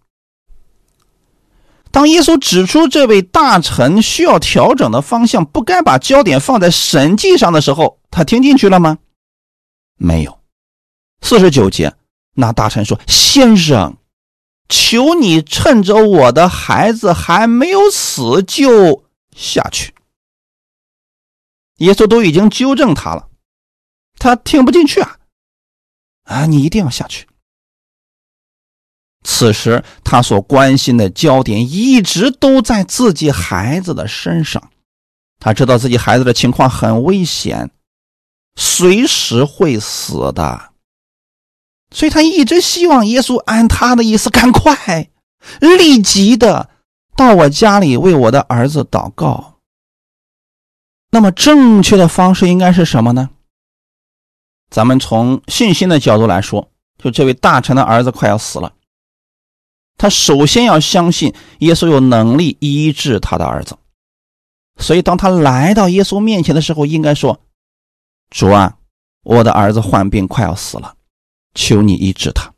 [1.92, 9.00] 当耶稣指出这位大臣需要调整的方向，不该把焦点放在神迹上的时候，他听进去了吗？
[9.98, 10.40] 没有。
[11.22, 11.94] 四十九节，
[12.36, 13.98] 那大臣说：“先生，
[14.70, 19.04] 求你趁着我的孩子还没有死就
[19.36, 19.94] 下去。”
[21.78, 23.30] 耶稣都已经纠正他了，
[24.18, 25.18] 他听不进去啊！
[26.24, 27.28] 啊，你一定要下去。
[29.24, 34.72] 此时，他所关心的焦点一直都在自己孩子的身上。
[35.40, 37.72] 他知道自己孩子的情况很危险，
[38.56, 40.74] 随时会死的，
[41.92, 45.10] 所以他一直希望耶稣按他的意思，赶快、
[45.62, 46.70] 立即的
[47.20, 49.60] 到我家里为我的儿子祷告。
[51.12, 53.32] 那么，正确的方式应该是什么呢？
[54.70, 58.72] 咱们从信心的角度来说，就这位大臣的儿子快要死了。
[59.98, 63.78] 他首先要相信耶稣有能力医治他的儿子，
[64.78, 67.42] 所以当他来到耶稣面前的时候，应该说
[68.32, 68.78] ：“主啊，
[69.24, 70.96] 我的儿子患病快要死了，
[71.54, 72.54] 求你医治他。”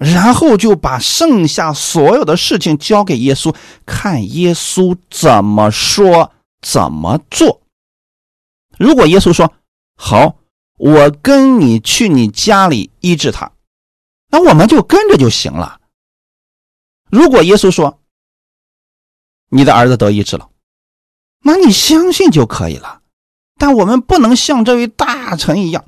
[0.00, 6.32] 然后就把剩下所有的事情交给耶稣，看耶稣怎么说
[6.62, 7.60] 怎么做。
[8.78, 9.52] 如果耶稣说
[10.00, 10.36] ：“好，
[10.78, 13.52] 我跟你去你家里医治他。”
[14.32, 15.80] 那我们就跟着就行了。
[17.10, 18.00] 如果耶稣说
[19.50, 20.48] 你的儿子得医治了，
[21.44, 23.02] 那你相信就可以了。
[23.58, 25.84] 但我们不能像这位大臣一样，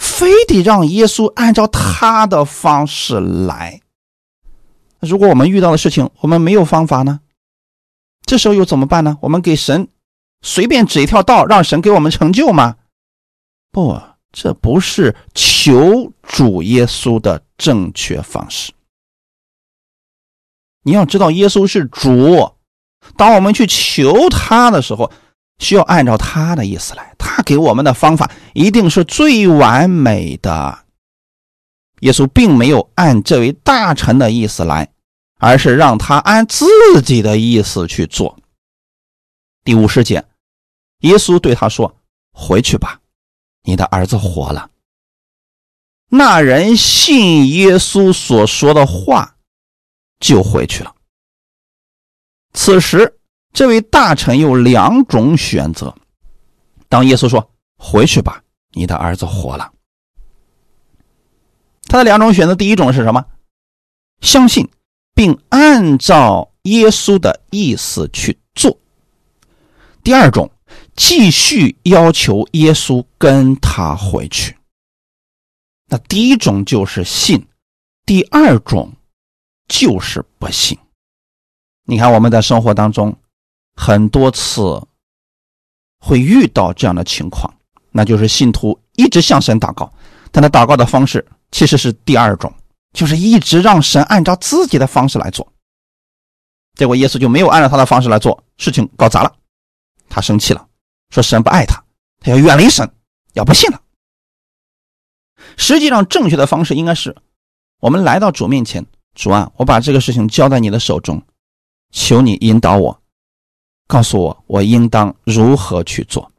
[0.00, 3.80] 非得让耶稣按照他的方式来。
[4.98, 7.20] 如果我们遇到的事情我们没有方法呢？
[8.22, 9.18] 这时候又怎么办呢？
[9.20, 9.88] 我们给神
[10.42, 12.76] 随便指一条道，让神给我们成就吗？
[13.70, 14.00] 不。
[14.32, 18.72] 这不是求主耶稣的正确方式。
[20.84, 22.52] 你要知道，耶稣是主。
[23.16, 25.10] 当我们去求他的时候，
[25.60, 27.14] 需要按照他的意思来。
[27.16, 30.86] 他给我们的方法一定是最完美的。
[32.00, 34.90] 耶稣并没有按这位大臣的意思来，
[35.38, 36.66] 而是让他按自
[37.02, 38.36] 己的意思去做。
[39.62, 40.24] 第五十节，
[41.00, 41.94] 耶稣对他说
[42.32, 43.00] ：“回去吧。”
[43.62, 44.70] 你的儿子活了。
[46.08, 49.36] 那人信耶稣所说的话，
[50.18, 50.94] 就回去了。
[52.54, 53.19] 此时，
[53.52, 55.94] 这位大臣有两种选择。
[56.88, 58.42] 当耶稣说“回去吧，
[58.72, 59.72] 你的儿子活了”，
[61.88, 63.24] 他的两种选择，第一种是什么？
[64.20, 64.68] 相信
[65.14, 68.78] 并按照耶稣的意思去做。
[70.02, 70.50] 第二种。
[70.96, 74.54] 继续要求耶稣跟他回去。
[75.86, 77.46] 那第一种就是信，
[78.04, 78.92] 第二种
[79.66, 80.78] 就是不信。
[81.86, 83.16] 你看我们在生活当中
[83.82, 84.60] 很多次
[86.00, 87.50] 会遇到这样的情况：
[87.90, 89.90] 那就是信徒一直向神祷告，
[90.30, 92.52] 但他祷告的方式其实是第二种，
[92.92, 95.50] 就是一直让神按照自己的方式来做。
[96.74, 99.34] 结果耶稣就没有按照他的方式来做，事情搞砸了，
[100.10, 100.68] 他生气了，
[101.08, 101.82] 说神不爱他，
[102.20, 102.86] 他要远离神，
[103.32, 103.80] 要不信了。
[105.56, 107.16] 实际上，正确的方式应该是，
[107.80, 111.22] 我们来到主面前，主啊，我把这个事情交在你的手中，
[111.90, 112.99] 求你引导我，
[113.90, 116.30] 告诉我我应当如何去做。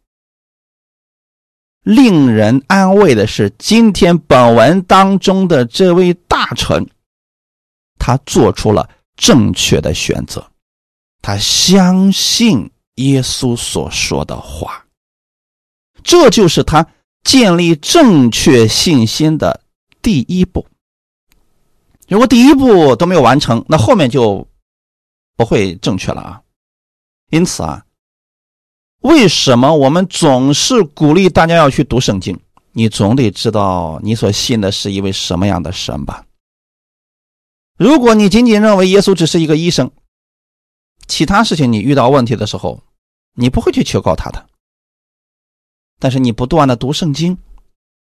[1.84, 6.88] 令人安慰的是，今天本文当中的这位大臣，
[7.99, 10.49] 他做出了正确的选择，
[11.22, 14.86] 他相信耶稣所说的话，
[16.04, 16.88] 这就是他
[17.24, 19.62] 建立正确信心的
[20.02, 20.66] 第一步。
[22.08, 24.47] 如果第一步都没有完成，那后面就
[25.36, 26.41] 不会正确了啊。
[27.32, 27.84] 因此啊。
[29.00, 32.40] 为什么我们总是鼓励大家要去读圣经？
[32.74, 36.24] 你总得知道你所信的是一位什么样的神吧？
[37.78, 39.90] 如果你仅仅认为耶稣只是一个医生，
[41.08, 42.84] 其他事情你遇到问题的时候，
[43.34, 44.46] 你不会去求告他的。
[46.00, 47.38] 但是你不断的读圣经，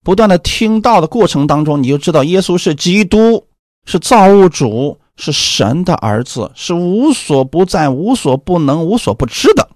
[0.05, 3.47] 不断的听到的过程当中，你就知道耶稣是基督，
[3.87, 9.71] 是造物主，是神的儿子，是无所不在、无所不能、无所不知的。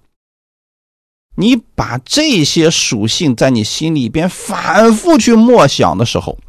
[1.35, 6.39] 你把这些属性在你心里边反复去默想的时候，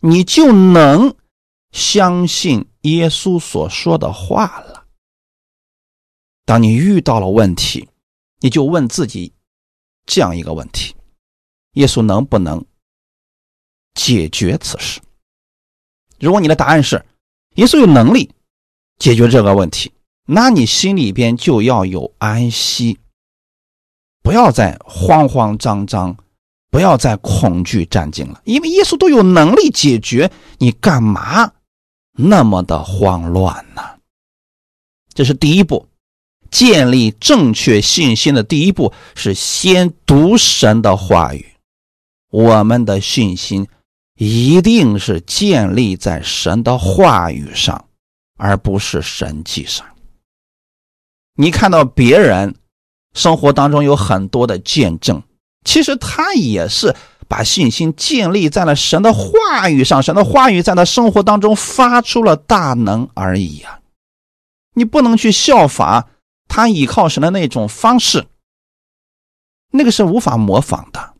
[0.00, 1.14] 你就能
[1.70, 4.86] 相信耶稣所说的话了。
[6.44, 7.88] 当你遇到了问题，
[8.40, 9.32] 你就问自己
[10.04, 10.96] 这样一个问题：
[11.74, 12.64] 耶稣能不能
[13.94, 15.00] 解决此事？
[16.18, 17.06] 如果你的答案是
[17.56, 18.30] 耶稣有能力
[18.98, 19.92] 解决这个问题，
[20.26, 22.98] 那你心里边就要有安息。
[24.22, 26.16] 不要再慌慌张张，
[26.70, 31.52] 不要再恐惧战惊了，因为耶稣都有能力解决，你干嘛
[32.12, 33.82] 那么的慌乱呢？
[35.14, 35.88] 这是第一步，
[36.50, 41.54] 建立正确信心的第一步是先读神的话语。
[42.30, 43.66] 我们的信心
[44.20, 47.86] 一定是建立在神的话语上，
[48.36, 49.86] 而不是神迹上。
[51.34, 52.54] 你看到别人。
[53.12, 55.20] 生活当中有很多的见证，
[55.64, 56.94] 其实他也是
[57.26, 63.80] 把信心建立在了神的话语上，神的话语在他生活当中发出了大能而已啊！
[64.74, 66.08] 你不能去效法
[66.46, 68.28] 他依靠神的那种方式，
[69.72, 71.14] 那个是无法模仿的。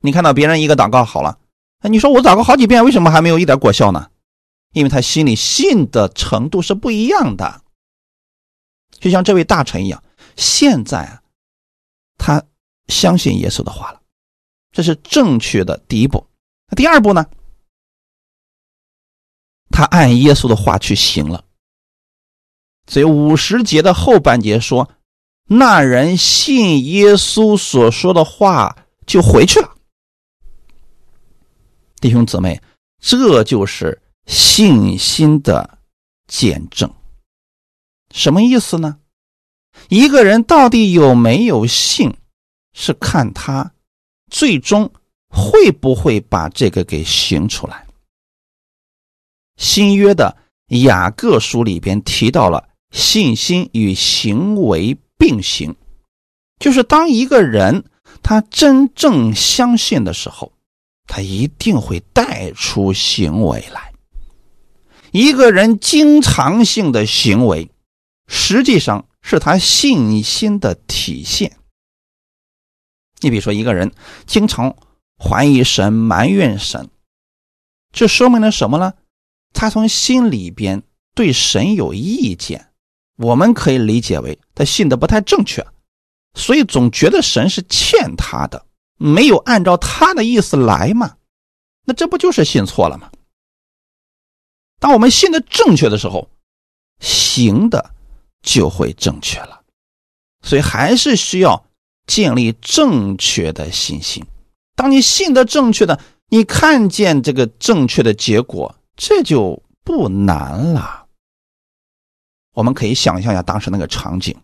[0.00, 1.38] 你看到别人一个祷告好了，
[1.84, 4.08] 哎，你说我祷告好几遍，为什么还没有一点果效呢？
[4.72, 7.60] 因为他心里信的程度是不一样的，
[8.98, 10.02] 就像这位大臣一样。
[10.34, 11.22] 现在啊，
[12.16, 12.42] 他
[12.88, 14.00] 相信耶稣的话了，
[14.72, 16.26] 这是正确的第一步。
[16.70, 17.26] 那第二步呢？
[19.68, 21.44] 他按耶稣的话去行了。
[22.86, 24.90] 所以五十节的后半节说
[25.46, 28.74] ：“那人信耶稣所说的话，
[29.06, 29.72] 就回去了。”
[32.04, 32.60] 弟兄姊妹，
[33.00, 35.78] 这就是信心的
[36.26, 36.92] 见证。
[38.10, 38.98] 什么意思呢？
[39.88, 42.14] 一个人到底有没有信，
[42.74, 43.72] 是看他
[44.30, 44.92] 最终
[45.30, 47.86] 会不会把这个给行出来。
[49.56, 50.36] 新约的
[50.82, 55.74] 雅各书里边提到了信心与行为并行，
[56.58, 57.82] 就是当一个人
[58.22, 60.52] 他真正相信的时候，
[61.06, 63.92] 他一定会带出行为来。
[65.12, 67.70] 一个人经常性的行为，
[68.28, 69.06] 实际上。
[69.26, 71.56] 是他信心的体现。
[73.20, 73.90] 你比如说，一个人
[74.26, 74.76] 经常
[75.16, 76.90] 怀疑神、埋怨神，
[77.90, 78.92] 这说明了什么呢？
[79.54, 80.82] 他从心里边
[81.14, 82.68] 对神有意见。
[83.16, 85.66] 我们可以理解为他信的不太正确，
[86.34, 88.66] 所以总觉得神是欠他的，
[88.96, 91.16] 没有按照他的意思来嘛。
[91.84, 93.10] 那这不就是信错了吗？
[94.78, 96.28] 当我们信的正确的时候，
[97.00, 97.92] 行的。
[98.46, 99.62] 就会正确了，
[100.42, 101.64] 所以还是需要
[102.06, 104.22] 建立正确的信心。
[104.76, 111.06] 当你信的正确的，你看见这个正确的结果，这就不难了。
[112.52, 114.36] 我们可以想象一下当时那个场景：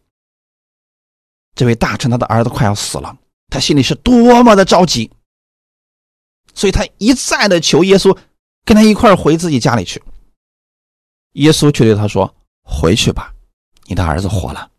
[1.54, 3.14] 这位大臣他的儿子快要死了，
[3.50, 5.10] 他心里是多么的着急，
[6.54, 8.16] 所以他一再的求耶稣
[8.64, 10.02] 跟他一块回自己家里去。
[11.32, 13.34] 耶稣却对他说：“回去吧。”
[13.86, 14.70] 你的儿子活了。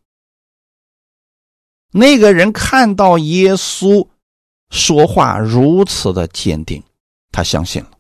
[1.92, 4.08] 那个人看到耶稣
[4.70, 6.82] 说话如此的坚定，
[7.32, 7.92] 他相信了。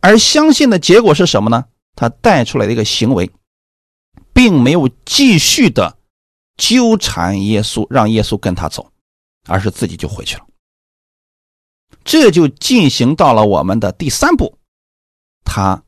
[0.00, 1.64] 而相信的结果是什么呢？
[1.96, 3.28] 他带出来的一个行为，
[4.32, 5.96] 并没有继续的
[6.56, 8.92] 纠缠耶稣，让耶稣跟他走，
[9.46, 10.46] 而是自己就回去了。
[12.04, 14.58] 这就进行到了我们的第三步，
[15.44, 15.82] 他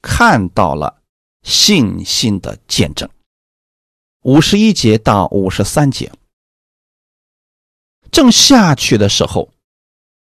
[0.00, 1.02] 看到了
[1.42, 3.08] 信心的见证。
[4.22, 6.12] 五十一节到五十三节，
[8.12, 9.52] 正下去的时候，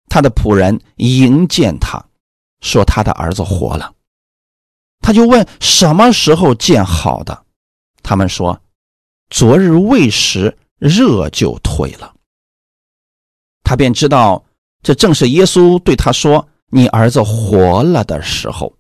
[0.09, 2.09] 他的仆人迎见他，
[2.61, 3.95] 说他的儿子活了。
[5.01, 7.45] 他就问什么时候见好的，
[8.03, 8.61] 他们说
[9.31, 12.15] 昨日未时，热就退了。
[13.69, 14.43] 他便知道。
[14.83, 18.73] 这正是耶稣对他说：“你儿子活了”的时候，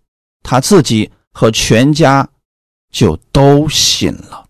[0.43, 2.26] 他自己和全家
[2.91, 4.47] 就都信了。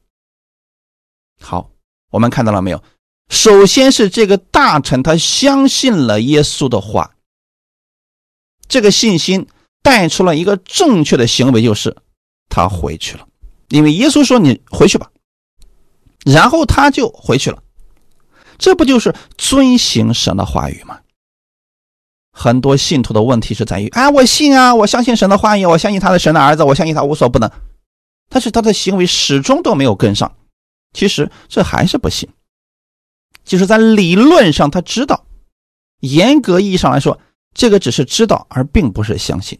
[1.40, 1.68] 好，
[2.10, 2.80] 我们看到了没有？
[3.30, 7.16] 首先是这个大臣，他相信了耶稣的话，
[8.68, 9.44] 这个信心
[9.82, 11.96] 带出了一个正确的行为，就是
[12.48, 13.26] 他回去了，
[13.70, 15.10] 因为耶稣说：“你回去吧。”
[16.24, 17.60] 然后他就回去了，
[18.58, 20.98] 这不就是遵行神的话语吗？
[22.32, 27.50] 很多信徒的问题是在于：啊，我信啊，我相信神的话语，我相信他的神的儿子，我相信他无所不能。
[28.28, 30.36] 但是他的行为始终都没有跟上。
[30.92, 32.28] 其实这还是不信，
[33.44, 35.24] 就是在理论上他知道，
[36.00, 37.20] 严格意义上来说，
[37.54, 39.58] 这个只是知道，而并不是相信。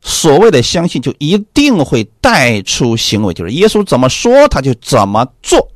[0.00, 5.70] 所谓的相信，就一定会带出行为，就是耶稣怎么说他就怎么做。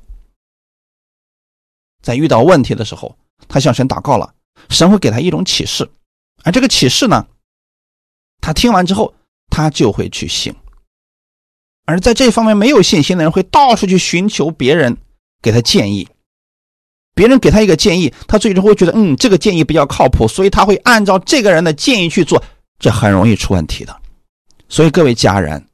[2.03, 3.17] 在遇到问题的时候，
[3.49, 4.35] 他向神祷告了。
[4.69, 5.89] 神会给他一种启示，
[6.45, 7.27] 而这个启示呢，
[8.41, 9.15] 他听完之后，
[9.49, 10.55] 他就会去行。
[11.85, 14.97] 而在这方面没有信心的人，会到处去寻求别人
[15.41, 16.09] 给他建议。
[17.15, 22.43] 别人给他一个建议，他最终会觉得，嗯，这个建议比较靠谱，所以他会按照这个人的建议去做，
[22.79, 23.95] 这很容易出问题的。
[24.69, 25.67] 所以各位家人，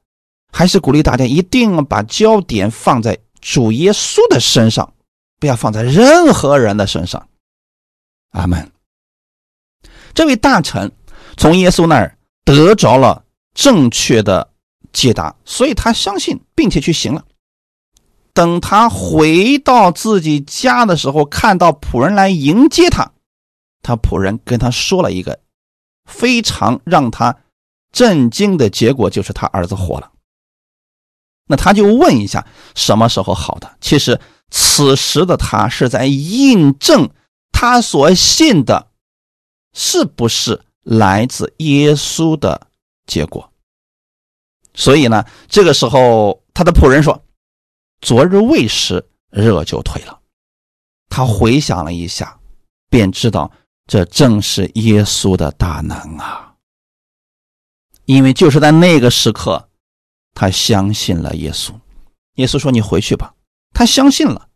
[0.51, 4.93] 还是鼓励大家一定把焦点放在主耶稣的身上，
[5.39, 7.28] 不要放在任何人的身上。
[8.30, 8.70] 阿门。
[10.14, 10.91] 这位大臣
[11.36, 13.24] 从耶稣那儿得着了
[13.55, 14.51] 正确的
[14.93, 17.24] 解答，所以他相信，并且去行了。
[18.32, 23.12] 等他回到自己家的时候，看到仆人来迎接他，
[23.82, 25.41] 他仆人跟他说了一个
[26.05, 27.36] 非常让他
[27.93, 30.12] 震惊的结果，就是他儿子活了。
[31.47, 33.76] 那他就问一下什么时候好的？
[33.80, 34.20] 其实
[34.51, 37.11] 此时的他是在印证
[37.53, 38.88] 他所信的。
[39.74, 42.68] 是不是来自耶稣的
[43.07, 43.53] 结果？
[44.74, 47.22] 所以呢，这个时候他的仆人说
[48.01, 50.18] ：“昨日未时，热就退了。”
[51.09, 52.40] 他回想了一下，
[52.88, 53.53] 便知道
[53.86, 56.57] 这正是耶稣的大能啊！
[58.07, 59.68] 因为就是在那个时刻，
[60.34, 61.72] 他相信了耶稣。
[62.36, 63.32] 耶稣说：“你回去吧。”
[63.73, 64.49] 他相信了，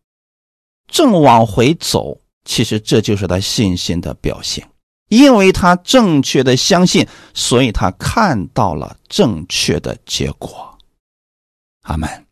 [0.86, 2.20] 正往回走。
[2.44, 4.68] 其实这就是他信心的表现。
[5.08, 10.78] 因为他正确的相信，所以他看到了正确的结果。
[11.82, 12.26] 阿门。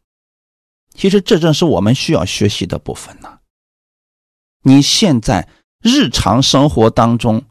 [0.95, 3.39] 其实这正是我们需要学习的部分呢。
[4.62, 5.49] 你现在
[5.83, 7.45] 日常生活当中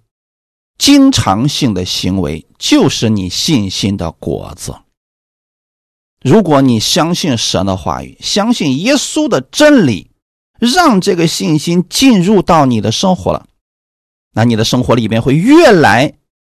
[0.77, 4.75] 经常性的行为，就是你信心的果子。
[6.21, 10.11] 如果你相信神的话语，相信耶稣的真理，
[10.59, 13.45] 让这个信心进入到你的生活了。
[14.33, 16.13] 那你的生活里面会越来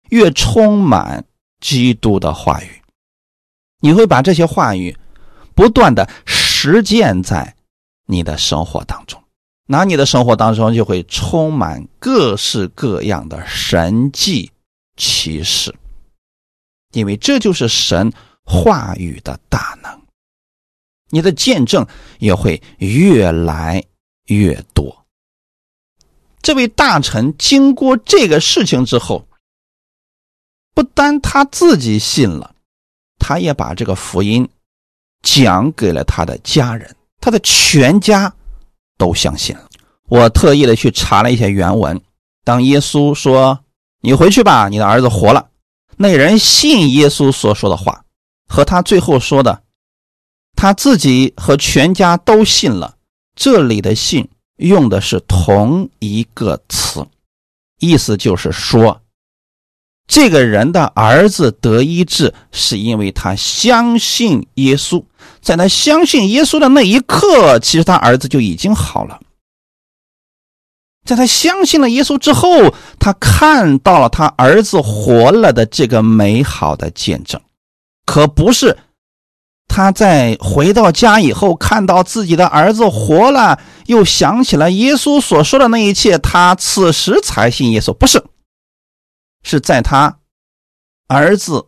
[0.10, 1.26] 越充满
[1.60, 2.82] 基督的话语，
[3.82, 4.96] 你会把这些话语
[5.56, 7.56] 不断的实践在
[8.06, 9.22] 你的生活当中，
[9.68, 14.52] 那你的生活当中就会充满各式各样的神迹
[14.96, 15.74] 奇事，
[16.94, 18.14] 因为这就是神
[18.46, 20.02] 话语的大能，
[21.10, 21.86] 你的见证
[22.20, 23.84] 也会越来
[24.28, 25.06] 越多。
[26.42, 29.28] 这位大臣经过这个事情之后，
[30.76, 32.54] 不单他自己信了，
[33.18, 34.48] 他也把这个福音
[35.24, 38.32] 讲给了他的家人，他的全家
[38.96, 39.68] 都相信了。
[40.08, 42.00] 我特意的去查了一下原文，
[42.44, 43.60] 当耶稣说
[44.02, 45.50] “你回去吧，你的儿子活了”，
[45.98, 48.05] 那人信耶稣所说的话，
[48.48, 49.64] 和他最后说的
[50.56, 52.96] “他自己和全家都信了”，
[53.36, 54.30] 这里的“信”。
[54.58, 57.06] 用的是同一个词，
[57.82, 59.02] 意思就是说，
[60.08, 65.04] 这个人的儿子得医治，是因为他相信耶稣，
[65.42, 69.20] 在他相信耶稣的那一刻，其实他儿子就已经好了。
[71.04, 77.42] 在他相信了耶稣之后，他看到了他儿子活了的这个美好的见证，
[78.06, 78.78] 可不是
[79.68, 87.94] 他在回到家以后看到自己的儿子活了，又想起了耶稣所说的那一切，他此时才信耶稣。
[87.94, 88.24] 不是，
[89.44, 90.20] 是在他
[91.08, 91.68] 儿子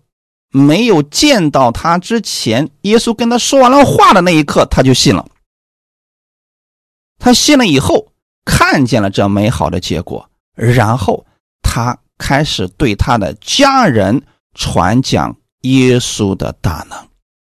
[0.49, 5.27] 没有见到他之前，耶稣跟他说完了话的那一刻，他就信了。
[7.17, 8.13] 他信了以后。
[8.49, 11.25] 看见了这美好的结果，然后
[11.61, 14.23] 他开始对他的家人
[14.53, 17.07] 传讲耶稣的大能，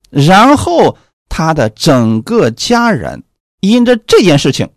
[0.10, 0.98] 然后
[1.30, 3.24] 他的整个家人
[3.60, 4.70] 因着这件事情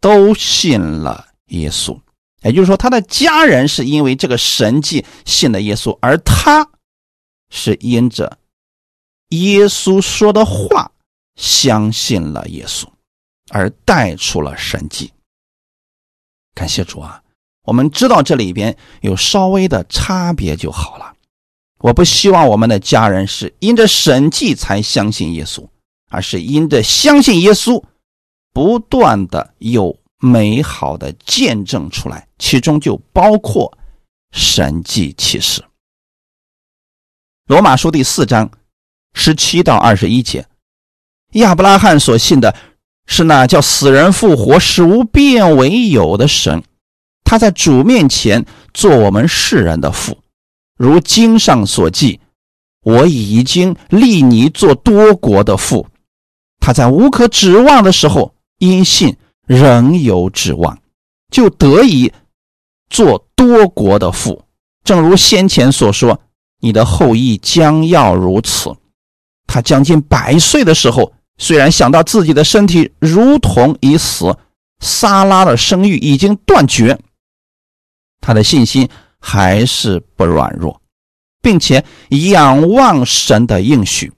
[0.00, 2.00] 都信了耶稣。
[2.42, 6.68] 也就是说，他的家人是因为这个神迹信了耶稣，而他
[7.48, 8.38] 是因着
[9.30, 10.92] 耶稣说的话
[11.36, 12.86] 相信了耶稣，
[13.50, 15.10] 而带出了神迹。
[16.54, 17.22] 感谢主啊！
[17.62, 21.13] 我们知道这里边有稍微的差别就好了。
[21.84, 25.68] 我不希望我们的家人是因着神迹才相信耶稣，
[26.08, 27.84] 而是因着相信耶稣，
[28.54, 33.76] 不断的有美好的见证出来，其中就包括
[34.32, 35.62] 神迹启示。
[37.48, 38.50] 罗马书第四章
[39.12, 40.46] 十七到二十一节，
[41.32, 42.54] 亚伯拉罕所信的。
[43.06, 46.64] 是那叫死人复活、使无变为有的神，
[47.22, 50.16] 他在主面前做我们世人的父，
[50.76, 52.20] 如经上所记
[52.82, 55.86] ：“我已经立你做多国的父。”
[56.60, 59.16] 他在无可指望的时候，因信
[59.46, 60.78] 仍有指望，
[61.30, 62.12] 就得以
[62.90, 64.44] 做多国的父。
[64.82, 66.20] 正如先前所说
[66.60, 68.74] ：“你的后裔将要如此。”
[69.46, 71.12] 他将近百岁的时候。
[71.36, 74.36] 虽然想到自己的身体如同已死，
[74.78, 76.96] 撒拉的生育已经断绝，
[78.20, 78.88] 他的信心
[79.26, 80.82] 还是不软弱，
[81.40, 84.12] 并且仰望神的应许，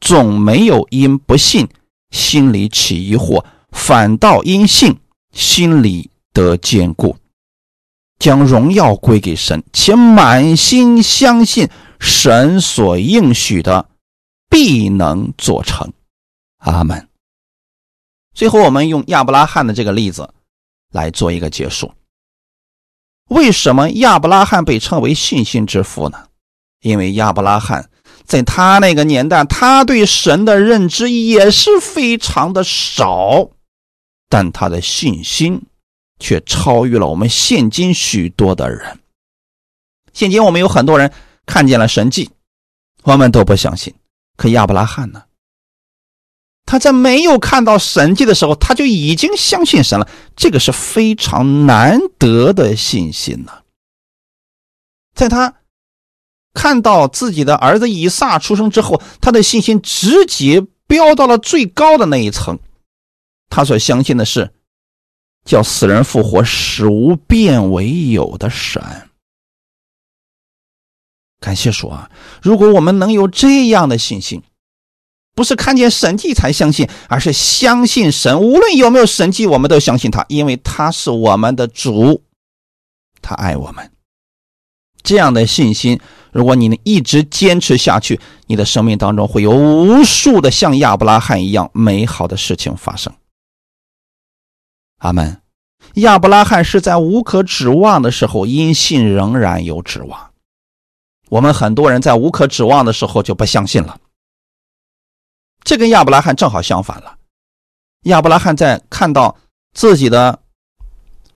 [0.00, 1.68] 总没有因不信
[2.10, 4.98] 心里起疑惑，反倒因信
[5.32, 7.14] 心里得坚固，
[8.18, 11.68] 将荣耀归给神，且满心相信
[11.98, 13.90] 神所应许的
[14.48, 15.92] 必能做成。
[16.60, 17.06] 阿门。
[18.34, 20.32] 最后，我们用亚伯拉罕的这个例子
[20.92, 21.92] 来做一个结束。
[23.30, 26.26] 为什么亚伯拉罕被称为信心之父呢？
[26.82, 27.88] 因为亚伯拉罕
[28.24, 33.50] 在他那个年代，他对神的认知也是非常的少，
[34.28, 35.62] 但他的信心
[36.18, 38.98] 却超越了我们现今许多的人。
[40.12, 41.12] 现今我们有很多人
[41.46, 42.30] 看见了神迹，
[43.04, 43.94] 我们都不相信。
[44.36, 45.22] 可亚伯拉罕呢？
[46.70, 50.08] 他在没有看到神迹的时候，他就已经相信神了。
[50.36, 53.50] 这个是非常难得的信心呢。
[55.12, 55.56] 在他
[56.54, 62.60] 看到自己的儿子以撒出生之后，他的信心直接飙到了最高的那一层。
[63.48, 64.52] 他所相信的是
[65.44, 68.80] 叫死人复活、使无变为有的神。
[71.40, 72.08] 感谢主啊！
[72.40, 74.44] 如果我们能有这样的信心。
[75.40, 78.42] 不是看见神迹才相信，而是相信神。
[78.42, 82.22] 无论有没有神迹，我们都相信他，因为他是我们的主，
[83.22, 83.90] 他爱我们。
[85.02, 85.98] 这样的信心，
[86.30, 93.10] 如果你能一直坚持下去，你的生命当中会有无数的像亚伯拉罕一样美好的事情发生。
[94.98, 95.40] 阿门。
[95.94, 100.32] 亚伯拉罕是在无可指望的时候，因信仍然有指望。
[101.30, 103.96] 我们很多人在无可指望的时候就不相信了。
[105.62, 107.18] 这跟亚伯拉罕正好相反了。
[108.04, 109.36] 亚伯拉罕在看到
[109.72, 110.42] 自己的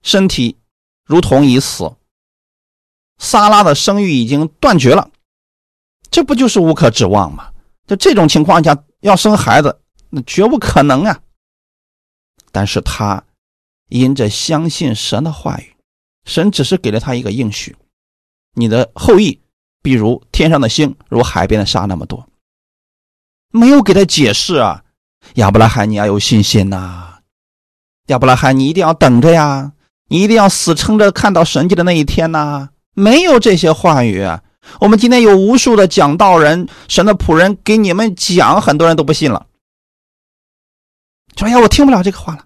[0.01, 0.57] 身体
[1.05, 1.95] 如同已死，
[3.17, 5.09] 撒拉的生育已经断绝了，
[6.09, 7.51] 这不就是无可指望吗？
[7.85, 11.21] 在这种情况下要生孩子，那绝不可能啊！
[12.51, 13.23] 但是他
[13.89, 15.75] 因着相信神的话语，
[16.25, 17.75] 神只是给了他一个应许：
[18.53, 19.39] 你的后裔
[19.83, 22.27] 必如天上的星，如海边的沙那么多。
[23.55, 24.83] 没有给他解释啊，
[25.35, 27.19] 亚伯拉罕，你要有信心呐！
[28.07, 29.71] 亚伯拉罕，你一定要等着呀，
[30.09, 32.69] 你一定要死撑着看到神迹的那一天呐！
[32.93, 34.27] 没有这些话语，
[34.81, 39.47] 我们今天有无数的讲道人、神的仆人给你们讲，很多人都不信了。
[41.37, 42.45] 说呀，我听不了这个话了，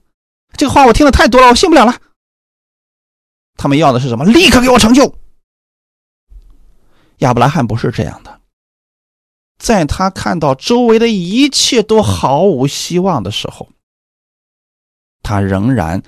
[0.57, 1.95] 这个话我听的太多了，我信不了了。
[3.57, 4.25] 他们要的是什么？
[4.25, 5.15] 立刻给我成就。
[7.17, 8.38] 亚伯拉罕不是这样的。
[9.59, 13.69] 在他看到周围的一切都毫无希望的时候，
[15.21, 16.01] 他仍然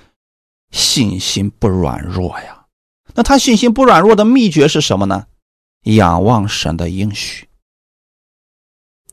[0.71, 2.65] 信心不软弱呀。
[3.13, 5.27] 那他信心不软弱的秘诀是什么呢？
[5.83, 7.49] 仰望神的应许，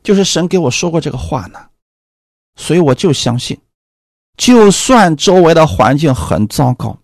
[0.02, 1.70] 就是神给我说过这个话呢，
[2.54, 3.58] 所以我就相信，
[4.36, 6.96] 就算周围的环境很糟糕，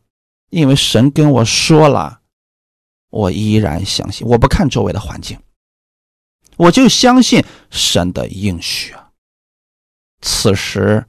[0.50, 2.20] 因为神跟我说了，
[3.10, 4.24] 我依然相信。
[4.28, 5.36] 我不看周围的环境，
[6.56, 9.10] 我就相信神的应许啊。
[10.20, 11.06] 此时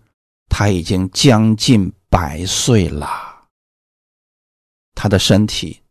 [0.49, 3.47] 他已经将近百岁了，
[4.93, 5.81] 他的身体，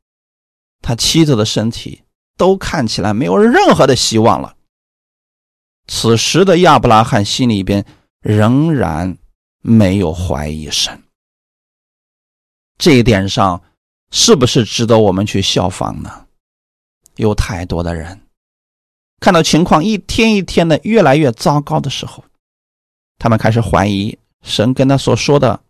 [0.80, 2.02] 他妻子的身体。
[2.36, 4.56] 都看起来没有任何的希望了。
[5.86, 7.86] 此时的亚伯拉罕心里边
[8.18, 9.16] 仍然
[9.60, 11.00] 没有怀疑神，
[12.76, 13.62] 这一点上
[14.10, 16.26] 是不是值得我们去效仿呢？
[17.14, 18.23] 有太多的人
[19.20, 22.24] 看到情况一天一天的越来越糟糕的时候，
[23.18, 25.60] 他们开始怀疑神跟他所说的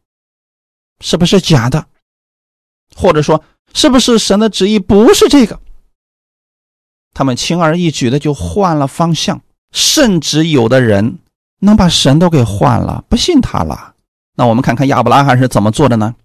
[1.00, 1.86] 是不是假的，
[2.96, 5.60] 或者说是不是神的旨意不是这个。
[7.12, 9.40] 他们轻而易举的就换了方向，
[9.70, 11.20] 甚至有的人
[11.60, 13.94] 能把神都给换了，不信他了。
[14.34, 16.16] 那我们看看亚伯拉罕是怎么做的呢？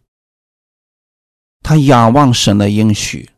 [1.61, 3.29] 他仰望神的应许，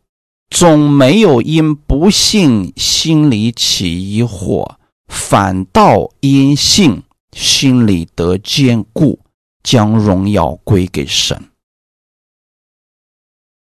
[0.52, 4.76] 总没有因不信心里起疑惑，
[5.08, 9.20] 反倒因信心里得坚固，
[9.64, 11.50] 将荣耀归给神。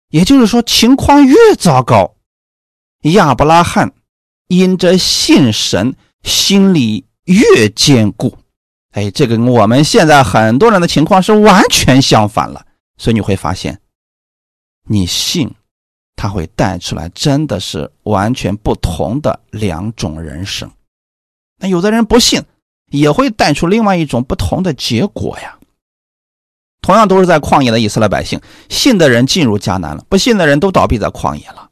[0.10, 2.16] 也就是说，情况越糟糕。
[3.04, 3.94] 亚伯拉罕
[4.48, 8.36] 因着信神，心里越坚固。
[8.92, 12.66] 哎，这个我们现在很多人的情况是完全相反了。
[12.98, 13.80] 所以你会发现，
[14.88, 15.54] 你信，
[16.20, 20.70] 他会带出来真的是完全不同的两种人生。
[21.61, 22.43] 那有的人不信，
[22.91, 25.57] 也会带出另外一种不同的结果呀。
[26.82, 31.70] 同样都是在旷野的以色列百姓，信的人进入迦南了，不信的人都倒闭在旷野了。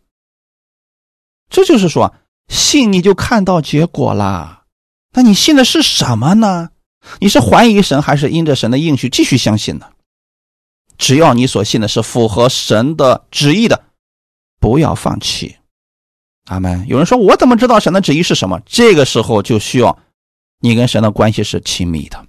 [1.50, 2.16] 这就是说，
[2.48, 4.64] 信你就看到结果了。
[5.12, 6.70] 那你信的是什么呢？
[7.20, 9.90] 你是怀疑神，还是因着神的应许继续相信呢？
[10.98, 13.84] 只要你所信的是符合神的旨意的，
[14.60, 15.56] 不要放弃。
[16.46, 16.86] 阿门。
[16.88, 18.60] 有人说，我怎么知道神的旨意是什么？
[18.66, 19.98] 这个时候就需要
[20.60, 22.26] 你跟神的关系是亲密的。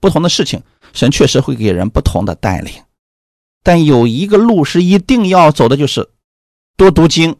[0.00, 0.62] 不同的事情，
[0.92, 2.72] 神确实会给人不同的带领，
[3.62, 6.10] 但有一个路是一定要走的，就是
[6.76, 7.36] 多读经。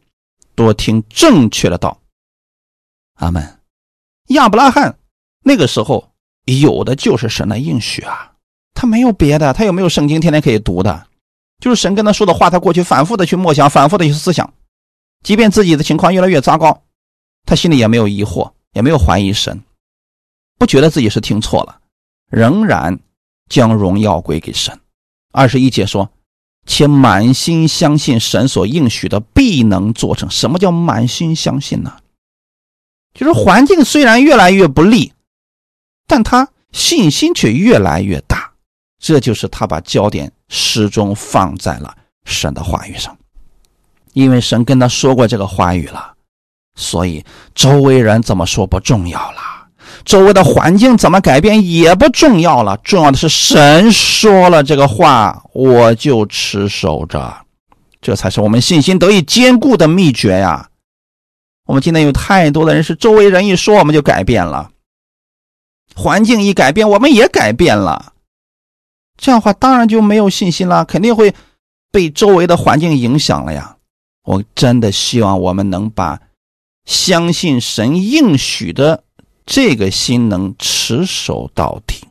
[0.55, 1.99] 多听正确的道，
[3.15, 3.59] 阿门。
[4.29, 4.99] 亚伯拉罕
[5.43, 6.13] 那个时候
[6.45, 8.35] 有的就是神的应许啊，
[8.75, 11.07] 他没有别的，他有没有圣经天天可以读的？
[11.63, 14.53] 就是神跟他说的话，他过去反复的去默想，反复的去思想。
[15.23, 16.83] 即便自己的情况越来越糟糕，
[17.47, 19.63] 他心里也没有疑惑，也没有怀疑神，
[20.59, 21.79] 不觉得自己是听错了，
[22.29, 22.99] 仍然
[23.49, 24.77] 将荣耀归给神。
[25.31, 26.11] 二十一节说。
[26.65, 30.31] 且满心相信神所应许的必能做成。
[30.31, 31.99] 什么叫满心相信呢？
[33.13, 35.13] 就是环境虽然越来越不利，
[36.07, 38.53] 但他信心却越来越大。
[39.01, 41.97] 这就是他把焦点始终放在了
[42.27, 43.17] 神的话语上，
[44.13, 46.13] 因为神跟他说过这个话语了，
[46.77, 47.25] 所以
[47.55, 49.39] 周围人怎么说不重要了。
[50.05, 57.35] 周围的环境怎么改变也不重要了，重要的是神说了这个话，我就持守着，
[58.03, 60.69] 这才是我们信心得以坚固的秘诀呀。
[61.65, 64.71] 我们今天有太多的人是周围人一说我们就改变了，
[65.95, 68.13] 环境一改变我们也改变了，
[69.17, 71.35] 这样的话当然就没有信心了，肯定会
[71.91, 73.77] 被周围的环境影响了呀。
[74.25, 76.21] 我真的希望我们能把
[76.85, 79.05] 相信神应许的。
[79.45, 82.07] 这个心能持守到底，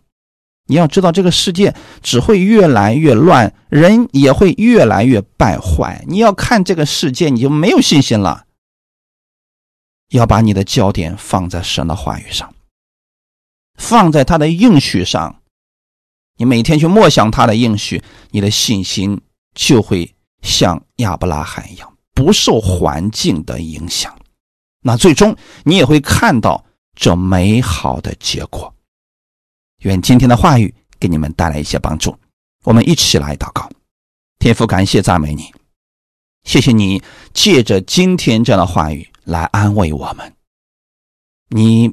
[0.66, 1.74] 你要知道，这个世界
[2.04, 6.04] 只会越来越乱，人也会越来越败坏。
[6.10, 8.45] 你要看这个世界，你就没有信心了。
[10.10, 12.54] 要把你的焦点放在神的话语上，
[13.80, 15.41] 放在他的应许上。
[16.42, 19.22] 你每天去默想他的应许，你的信心
[19.54, 20.12] 就会
[20.42, 24.12] 像亚伯拉罕一样，不受环境的影响。
[24.82, 26.66] 那最终你也会看到。
[26.94, 28.72] 这美好的结果，
[29.80, 32.16] 愿今天的话语给你们带来一些帮助。
[32.66, 33.68] 我们一起来祷告，
[34.38, 35.52] 天父，感谢赞美你，
[36.44, 37.02] 谢谢你
[37.34, 40.36] 借着今天这样的话语来安慰我们。
[41.48, 41.92] 你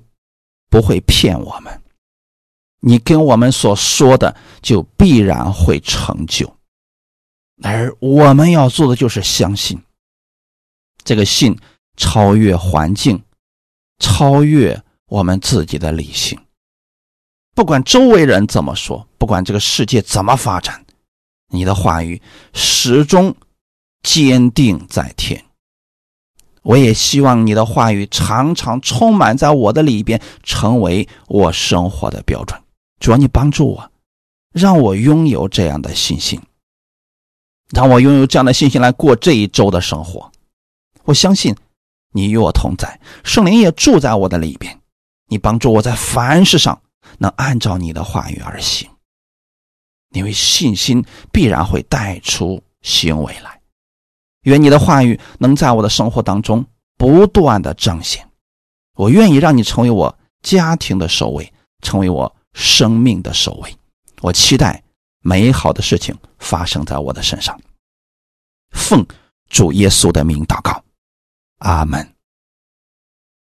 [0.69, 1.81] 不会骗我们，
[2.81, 6.57] 你跟我们所说的就必然会成就，
[7.63, 9.81] 而我们要做的就是相信。
[11.05, 11.59] 这个信
[11.97, 13.23] 超越环境，
[13.99, 14.83] 超越。
[15.09, 16.39] 我们自己的理性，
[17.55, 20.85] 不管周围人怎么说，不管这个世界怎么发展，
[21.49, 22.21] 你的话语
[22.53, 23.35] 始终
[24.03, 25.43] 坚定在天。
[26.61, 32.61] 我也希望你的话语常常充满在我的里边，成为我生活的标准。
[32.99, 33.93] 主要你帮助我，
[34.53, 36.41] 让我拥有这样的信心，
[37.71, 40.31] 让我拥有这样的信心来过这一周的生活。
[41.05, 41.55] 我相信
[42.13, 44.79] 你与我同在，圣灵也住在我的里边。
[45.31, 46.81] 你帮助我在凡事上
[47.19, 48.89] 能按照你的话语而行，
[50.13, 53.61] 因为信心必然会带出行为来。
[54.43, 56.65] 愿你的话语能在我的生活当中
[56.97, 58.27] 不断的彰显。
[58.95, 63.73] 我愿意让你成为我家庭的首位，成为我生命的首位。
[64.21, 64.83] 我期待
[65.21, 67.59] 美好的事情发生在我的身上。
[68.73, 69.07] 奉
[69.49, 70.83] 主耶稣的名祷告，
[71.59, 72.18] 阿门。